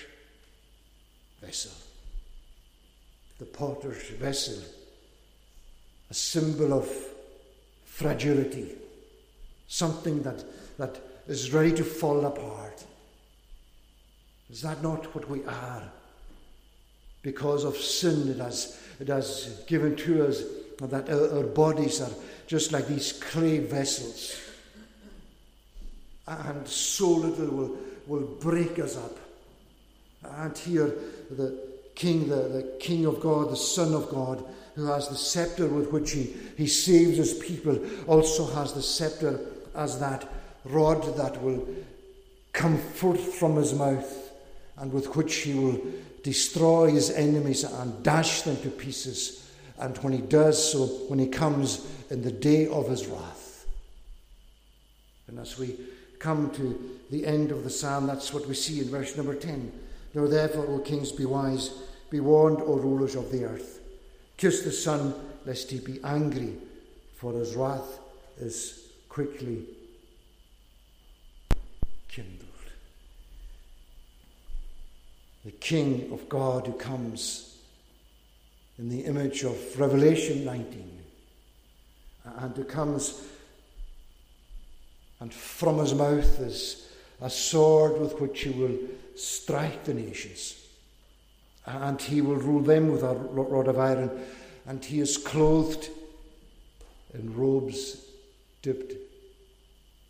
vessel. 1.40 1.91
The 3.42 3.48
potter's 3.48 4.08
vessel, 4.20 4.64
a 6.12 6.14
symbol 6.14 6.74
of 6.74 6.88
fragility, 7.86 8.70
something 9.68 10.22
that, 10.22 10.46
that 10.78 11.02
is 11.28 11.52
ready 11.52 11.74
to 11.74 11.84
fall 11.84 12.24
apart. 12.28 12.86
Is 14.52 14.62
that 14.62 14.84
not 14.84 15.16
what 15.16 15.28
we 15.28 15.44
are? 15.46 15.82
Because 17.24 17.64
of 17.64 17.78
sin, 17.78 18.30
it 18.30 18.38
has, 18.38 18.80
it 19.00 19.08
has 19.08 19.64
given 19.66 19.96
to 19.96 20.28
us 20.28 20.44
that 20.80 21.10
our, 21.10 21.38
our 21.40 21.44
bodies 21.44 22.00
are 22.00 22.14
just 22.46 22.72
like 22.72 22.86
these 22.86 23.14
clay 23.14 23.58
vessels. 23.58 24.40
And 26.28 26.68
so 26.68 27.10
little 27.10 27.48
will, 27.48 27.78
will 28.06 28.28
break 28.40 28.78
us 28.78 28.98
up. 28.98 29.18
And 30.24 30.56
here, 30.56 30.94
the 31.32 31.71
King, 31.96 32.28
the, 32.28 32.36
the 32.36 32.78
King 32.80 33.06
of 33.06 33.20
God, 33.20 33.50
the 33.50 33.56
Son 33.56 33.94
of 33.94 34.10
God, 34.10 34.44
who 34.76 34.86
has 34.86 35.08
the 35.10 35.16
scepter 35.16 35.68
with 35.68 35.92
which 35.92 36.12
he, 36.12 36.34
he 36.58 36.68
saves 36.68 37.18
his 37.18 37.34
people, 37.36 37.80
also 38.08 38.46
has 38.56 38.74
the 38.74 38.82
scepter 38.82 39.40
as 39.76 40.00
that 40.00 40.28
rod 40.64 41.18
that 41.18 41.42
will 41.42 41.68
come 42.54 42.78
forth 42.78 43.36
from 43.36 43.56
his 43.56 43.74
mouth 43.74 44.32
and 44.78 44.92
with 44.92 45.16
which 45.16 45.36
he 45.38 45.54
will 45.54 45.80
destroy 46.24 46.92
his 46.92 47.10
enemies 47.12 47.64
and 47.64 48.04
dash 48.04 48.42
them 48.44 48.58
to 48.62 48.70
pieces. 48.70 49.50
And 49.78 49.98
when 50.00 50.14
he 50.14 50.22
does 50.22 50.72
so, 50.72 50.86
when 51.08 51.20
he 51.20 51.28
comes 51.28 51.86
in 52.10 52.22
the 52.22 52.32
day 52.32 52.68
of 52.68 52.90
his 52.90 53.08
wrath. 53.08 53.66
And 55.28 55.40
as 55.40 55.58
we 55.58 55.78
come 56.20 56.52
to 56.52 57.00
the 57.10 57.26
end 57.26 57.52
of 57.52 57.64
the 57.64 57.70
psalm, 57.70 58.06
that's 58.06 58.34
what 58.34 58.48
we 58.48 58.54
see 58.54 58.80
in 58.80 58.90
verse 58.90 59.16
number 59.18 59.34
10. 59.34 59.72
Now, 60.14 60.28
therefore, 60.28 60.66
O 60.68 60.80
kings, 60.80 61.12
be 61.12 61.26
wise, 61.26 61.70
be 62.10 62.20
warned, 62.20 62.60
O 62.62 62.76
rulers 62.76 63.16
of 63.16 63.32
the 63.32 63.46
earth. 63.46 63.80
Kiss 64.38 64.64
the 64.64 64.72
Son, 64.72 65.14
lest 65.46 65.72
he 65.72 65.80
be 65.80 66.00
angry, 66.04 66.56
for 67.16 67.34
his 67.34 67.56
wrath 67.56 68.00
is 68.40 68.90
quickly 69.08 69.66
kindled. 72.08 72.48
The 75.46 75.52
King 75.52 76.12
of 76.12 76.28
God 76.28 76.68
who 76.68 76.74
comes 76.74 77.58
in 78.78 78.90
the 78.90 79.02
image 79.02 79.44
of 79.44 79.80
Revelation 79.80 80.44
19 80.44 81.00
and 82.26 82.56
who 82.56 82.64
comes 82.64 83.24
and 85.20 85.34
from 85.34 85.78
his 85.78 85.94
mouth 85.94 86.40
is 86.40 86.88
a 87.22 87.30
sword 87.30 88.00
with 88.02 88.20
which 88.20 88.42
he 88.42 88.50
will 88.50 88.78
strike 89.16 89.84
the 89.84 89.94
nations. 89.94 90.56
And 91.66 92.02
he 92.02 92.22
will 92.22 92.38
rule 92.38 92.62
them 92.62 92.92
with 92.92 93.04
a 93.04 93.14
rod 93.14 93.68
of 93.68 93.78
iron. 93.78 94.10
And 94.66 94.84
he 94.84 95.00
is 95.00 95.18
clothed 95.18 95.90
in 97.14 97.36
robes 97.36 98.06
dipped 98.62 98.94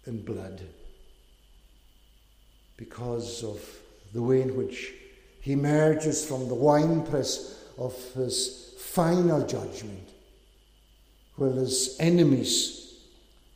in 0.06 0.22
blood 0.24 0.62
because 2.78 3.44
of 3.44 3.62
the 4.14 4.22
way 4.22 4.42
in 4.42 4.56
which 4.56 4.94
he 5.42 5.54
emerges 5.54 6.26
from 6.26 6.48
the 6.48 6.56
winepress 6.56 7.66
of 7.78 7.96
his 8.14 8.74
final 8.78 9.46
judgment, 9.46 10.10
while 11.36 11.54
his 11.54 11.96
enemies 12.00 12.96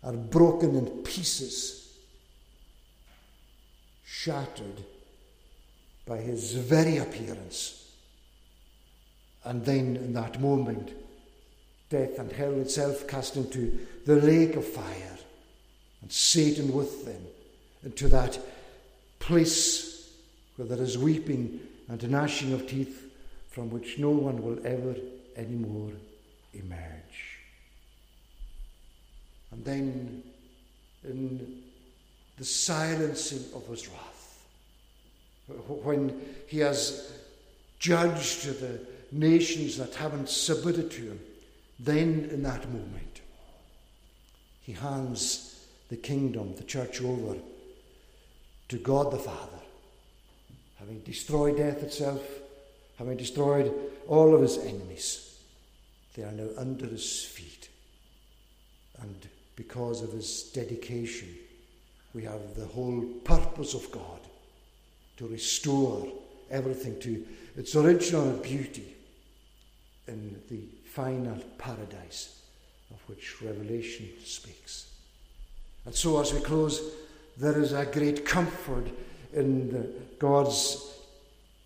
are 0.04 0.14
broken 0.14 0.76
in 0.76 0.88
pieces, 1.04 1.98
shattered 4.04 4.84
by 6.06 6.18
his 6.18 6.53
very 6.53 6.97
appearance. 6.97 7.91
And 9.43 9.66
then, 9.66 9.95
in 9.95 10.14
that 10.14 10.41
moment, 10.41 10.91
death 11.89 12.18
and 12.20 12.32
hell 12.32 12.60
itself 12.60 13.08
cast 13.08 13.36
into 13.36 13.88
the 14.06 14.16
lake 14.16 14.56
of 14.56 14.66
fire, 14.66 15.18
and 16.01 16.12
Satan 16.12 16.74
with 16.74 17.06
them, 17.06 17.22
into 17.84 18.08
that 18.10 18.39
place 19.20 20.10
where 20.56 20.68
there 20.68 20.82
is 20.82 20.97
weeping 20.97 21.60
and 21.88 22.10
gnashing 22.10 22.53
of 22.53 22.68
teeth 22.68 23.03
from 23.49 23.70
which 23.70 23.99
no 23.99 24.10
one 24.10 24.41
will 24.41 24.60
ever 24.66 24.95
any 25.36 25.56
more 25.56 25.91
emerge. 26.53 27.39
And 29.51 29.64
then, 29.64 30.24
in 31.03 31.62
the 32.38 32.45
silencing 32.45 33.45
of 33.56 33.68
his 33.68 33.88
wrath, 33.88 34.14
when 35.48 36.20
he 36.48 36.60
has 36.60 37.12
judged 37.80 38.46
the 38.60 38.80
nations 39.12 39.78
that 39.78 39.96
haven't 39.96 40.30
submitted 40.30 40.91
to 40.91 41.02
him, 41.02 41.20
then 41.80 42.30
in 42.32 42.43
that 42.43 42.68
moment, 42.72 43.22
he 44.62 44.74
hands 44.74 45.66
the 45.89 45.98
kingdom, 45.98 46.56
the 46.56 46.64
church 46.64 47.02
over 47.02 47.38
to 48.70 48.78
God 48.78 49.12
the 49.12 49.20
Father, 49.20 49.60
having 50.80 51.00
destroyed 51.02 51.58
death 51.58 51.84
itself, 51.84 52.24
having 52.98 53.18
destroyed 53.18 53.72
all 54.08 54.34
of 54.34 54.41
his 54.41 54.58
enemies. 54.58 55.39
They 56.16 56.24
are 56.24 56.32
now 56.32 56.50
under 56.58 56.88
his 56.88 57.24
feet. 57.24 57.70
And 59.02 59.28
because 59.56 60.02
of 60.02 60.14
his 60.14 60.43
dedication, 60.54 61.30
we 62.14 62.24
have 62.24 62.56
the 62.56 62.66
whole 62.66 63.04
purpose 63.24 63.74
of 63.74 63.91
God 63.91 64.22
to 65.18 65.28
restore 65.28 66.07
everything 66.49 66.99
to 67.01 67.26
its 67.55 67.76
original 67.76 68.32
beauty 68.38 68.95
in 70.07 70.39
the 70.49 70.61
final 70.89 71.38
paradise 71.57 72.41
of 72.91 72.97
which 73.07 73.41
Revelation 73.41 74.09
speaks. 74.24 74.91
And 75.86 75.93
so, 75.93 76.20
as 76.20 76.34
we 76.34 76.39
close, 76.41 76.82
there 77.38 77.59
is 77.59 77.74
a 77.74 77.86
great 77.86 78.26
comfort 78.26 78.88
in 79.34 79.93
God's 80.20 80.93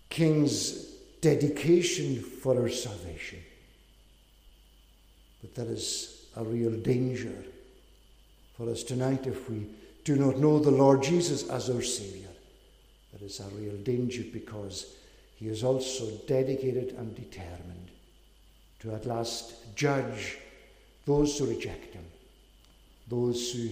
King's 0.08 0.86
dedication 1.20 2.20
for 2.20 2.60
our 2.60 2.68
salvation. 2.68 3.38
But 5.40 5.54
there 5.54 5.72
is 5.72 6.26
a 6.36 6.44
real 6.44 6.72
danger 6.72 7.44
for 8.56 8.68
us 8.70 8.82
tonight 8.82 9.26
if 9.26 9.48
we 9.48 9.66
do 10.04 10.16
not 10.16 10.38
know 10.38 10.58
the 10.58 10.70
Lord 10.70 11.02
Jesus 11.02 11.48
as 11.48 11.70
our 11.70 11.82
Saviour. 11.82 12.29
There 13.12 13.26
is 13.26 13.40
a 13.40 13.48
real 13.56 13.76
danger 13.76 14.22
because 14.32 14.94
he 15.36 15.48
is 15.48 15.64
also 15.64 16.10
dedicated 16.26 16.94
and 16.98 17.14
determined 17.14 17.90
to 18.80 18.92
at 18.92 19.06
last 19.06 19.74
judge 19.74 20.38
those 21.06 21.38
who 21.38 21.46
reject 21.46 21.94
him, 21.94 22.04
those 23.08 23.52
who 23.52 23.70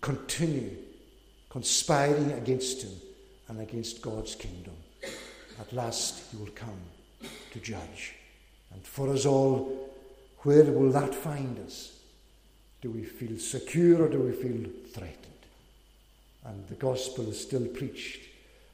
continue 0.00 0.76
conspiring 1.50 2.32
against 2.32 2.82
him 2.82 2.92
and 3.48 3.60
against 3.60 4.02
God's 4.02 4.34
kingdom. 4.34 4.74
at 5.60 5.72
last 5.72 6.22
he 6.30 6.36
will 6.36 6.52
come 6.54 6.80
to 7.50 7.58
judge. 7.58 8.14
And 8.72 8.82
for 8.84 9.08
us 9.12 9.26
all, 9.26 9.90
where 10.38 10.64
will 10.64 10.92
that 10.92 11.14
find 11.14 11.58
us? 11.66 11.98
Do 12.80 12.90
we 12.90 13.02
feel 13.02 13.38
secure 13.38 14.04
or 14.04 14.08
do 14.08 14.20
we 14.20 14.32
feel 14.32 14.70
threatened? 14.92 15.24
And 16.44 16.66
the 16.68 16.76
gospel 16.76 17.28
is 17.28 17.40
still 17.40 17.66
preached, 17.66 18.20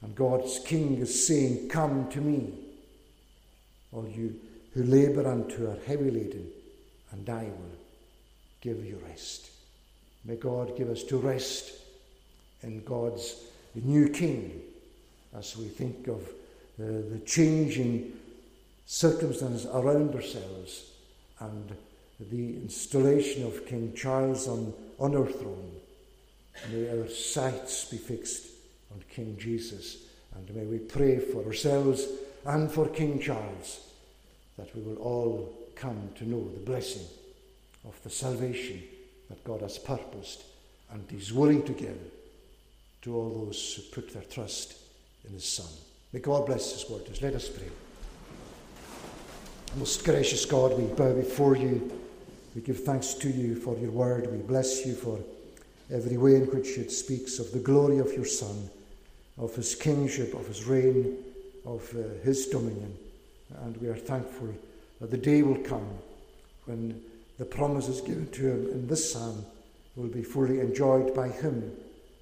and 0.04 0.14
God's 0.14 0.58
King 0.58 0.98
is 0.98 1.26
saying, 1.26 1.70
Come 1.70 2.10
to 2.10 2.20
me, 2.20 2.52
all 3.90 4.06
you 4.06 4.38
who 4.74 4.82
labour 4.82 5.22
who 5.22 5.66
are 5.66 5.78
heavy 5.86 6.10
laden, 6.10 6.46
and 7.10 7.28
I 7.30 7.44
will 7.44 7.78
give 8.60 8.84
you 8.84 9.00
rest. 9.08 9.48
May 10.26 10.36
God 10.36 10.76
give 10.76 10.90
us 10.90 11.04
to 11.04 11.16
rest 11.16 11.72
in 12.62 12.84
God's 12.84 13.34
new 13.74 14.10
King 14.10 14.60
as 15.34 15.56
we 15.56 15.68
think 15.68 16.06
of 16.08 16.20
uh, 16.20 17.08
the 17.10 17.22
changing 17.24 18.12
circumstances 18.84 19.64
around 19.72 20.14
ourselves 20.14 20.90
and 21.40 21.74
the 22.30 22.56
installation 22.56 23.46
of 23.46 23.66
King 23.66 23.94
Charles 23.96 24.48
on, 24.48 24.74
on 24.98 25.16
our 25.16 25.26
throne. 25.26 25.72
May 26.70 26.90
our 26.90 27.08
sights 27.08 27.86
be 27.86 27.96
fixed 27.96 28.53
on 28.92 29.02
King 29.10 29.36
Jesus, 29.38 29.98
and 30.34 30.54
may 30.54 30.64
we 30.64 30.78
pray 30.78 31.18
for 31.18 31.44
ourselves 31.44 32.06
and 32.44 32.70
for 32.70 32.88
King 32.88 33.20
Charles 33.20 33.80
that 34.58 34.74
we 34.74 34.82
will 34.82 34.98
all 34.98 35.52
come 35.74 36.10
to 36.16 36.28
know 36.28 36.48
the 36.48 36.60
blessing 36.60 37.06
of 37.86 38.00
the 38.02 38.10
salvation 38.10 38.82
that 39.28 39.42
God 39.44 39.62
has 39.62 39.78
purposed 39.78 40.44
and 40.92 41.04
is 41.12 41.32
willing 41.32 41.62
to 41.64 41.72
give 41.72 41.98
to 43.02 43.14
all 43.16 43.44
those 43.46 43.74
who 43.74 43.82
put 44.00 44.12
their 44.12 44.22
trust 44.22 44.76
in 45.26 45.34
His 45.34 45.44
Son. 45.44 45.66
May 46.12 46.20
God 46.20 46.46
bless 46.46 46.72
His 46.72 46.90
word. 46.90 47.02
Let 47.20 47.34
us 47.34 47.48
pray. 47.48 47.68
Most 49.76 50.04
gracious 50.04 50.44
God, 50.44 50.78
we 50.78 50.84
bow 50.94 51.12
before 51.12 51.56
you. 51.56 51.90
We 52.54 52.60
give 52.60 52.84
thanks 52.84 53.14
to 53.14 53.28
you 53.28 53.56
for 53.56 53.76
your 53.78 53.90
word. 53.90 54.30
We 54.30 54.38
bless 54.38 54.86
you 54.86 54.94
for 54.94 55.18
every 55.90 56.16
way 56.16 56.36
in 56.36 56.46
which 56.46 56.78
it 56.78 56.90
speaks 56.90 57.38
of 57.38 57.52
the 57.52 57.58
glory 57.58 57.98
of 57.98 58.12
your 58.12 58.24
Son, 58.24 58.68
of 59.38 59.54
his 59.54 59.74
kingship, 59.74 60.34
of 60.34 60.46
his 60.46 60.64
reign, 60.64 61.16
of 61.66 61.94
uh, 61.96 62.22
his 62.24 62.46
dominion. 62.46 62.96
And 63.62 63.76
we 63.78 63.88
are 63.88 63.96
thankful 63.96 64.54
that 65.00 65.10
the 65.10 65.16
day 65.16 65.42
will 65.42 65.62
come 65.62 65.88
when 66.66 67.00
the 67.38 67.44
promises 67.44 68.00
given 68.00 68.30
to 68.30 68.48
him 68.48 68.70
in 68.70 68.86
this 68.86 69.12
psalm 69.12 69.44
will 69.96 70.08
be 70.08 70.22
fully 70.22 70.60
enjoyed 70.60 71.14
by 71.14 71.28
him 71.28 71.72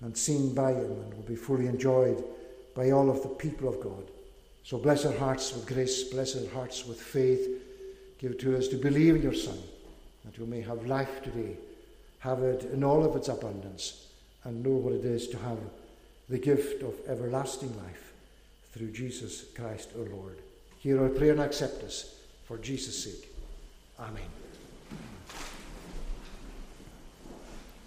and 0.01 0.17
seen 0.17 0.55
by 0.55 0.73
him 0.73 0.91
and 0.91 1.15
will 1.15 1.23
be 1.23 1.37
fully 1.37 1.67
enjoyed 1.67 2.23
by 2.75 2.91
all 2.91 3.11
of 3.11 3.23
the 3.23 3.29
people 3.29 3.69
of 3.69 3.81
God. 3.81 4.05
So 4.65 4.79
bless 4.79 5.05
our 5.05 5.17
hearts 5.17 5.55
with 5.55 5.67
grace, 5.67 6.05
bless 6.05 6.37
our 6.37 6.49
hearts 6.51 6.87
with 6.87 7.01
faith. 7.01 7.47
Give 8.19 8.39
to 8.39 8.57
us 8.57 8.69
to 8.69 8.77
believe 8.77 9.17
in 9.17 9.23
your 9.23 9.35
Son, 9.35 9.59
that 10.25 10.39
we 10.39 10.47
may 10.47 10.61
have 10.61 10.87
life 10.87 11.23
today, 11.23 11.57
have 12.23 12.43
it 12.43 12.65
in 12.73 12.85
all 12.85 13.05
of 13.05 13.17
its 13.17 13.29
abundance, 13.29 14.07
and 14.45 14.63
know 14.63 14.71
what 14.71 14.93
it 14.93 15.05
is 15.05 15.29
to 15.29 15.39
have 15.39 15.59
the 16.29 16.39
gift 16.39 16.83
of 16.83 16.95
everlasting 17.09 17.77
life 17.77 18.13
through 18.73 18.91
Jesus 18.91 19.45
Christ 19.55 19.91
our 19.99 20.09
Lord. 20.09 20.39
Hear 20.79 21.03
our 21.03 21.09
prayer 21.09 21.33
and 21.33 21.41
accept 21.41 21.83
us 21.83 22.15
for 22.47 22.59
Jesus' 22.59 23.05
sake. 23.05 23.29
Amen. 23.99 24.42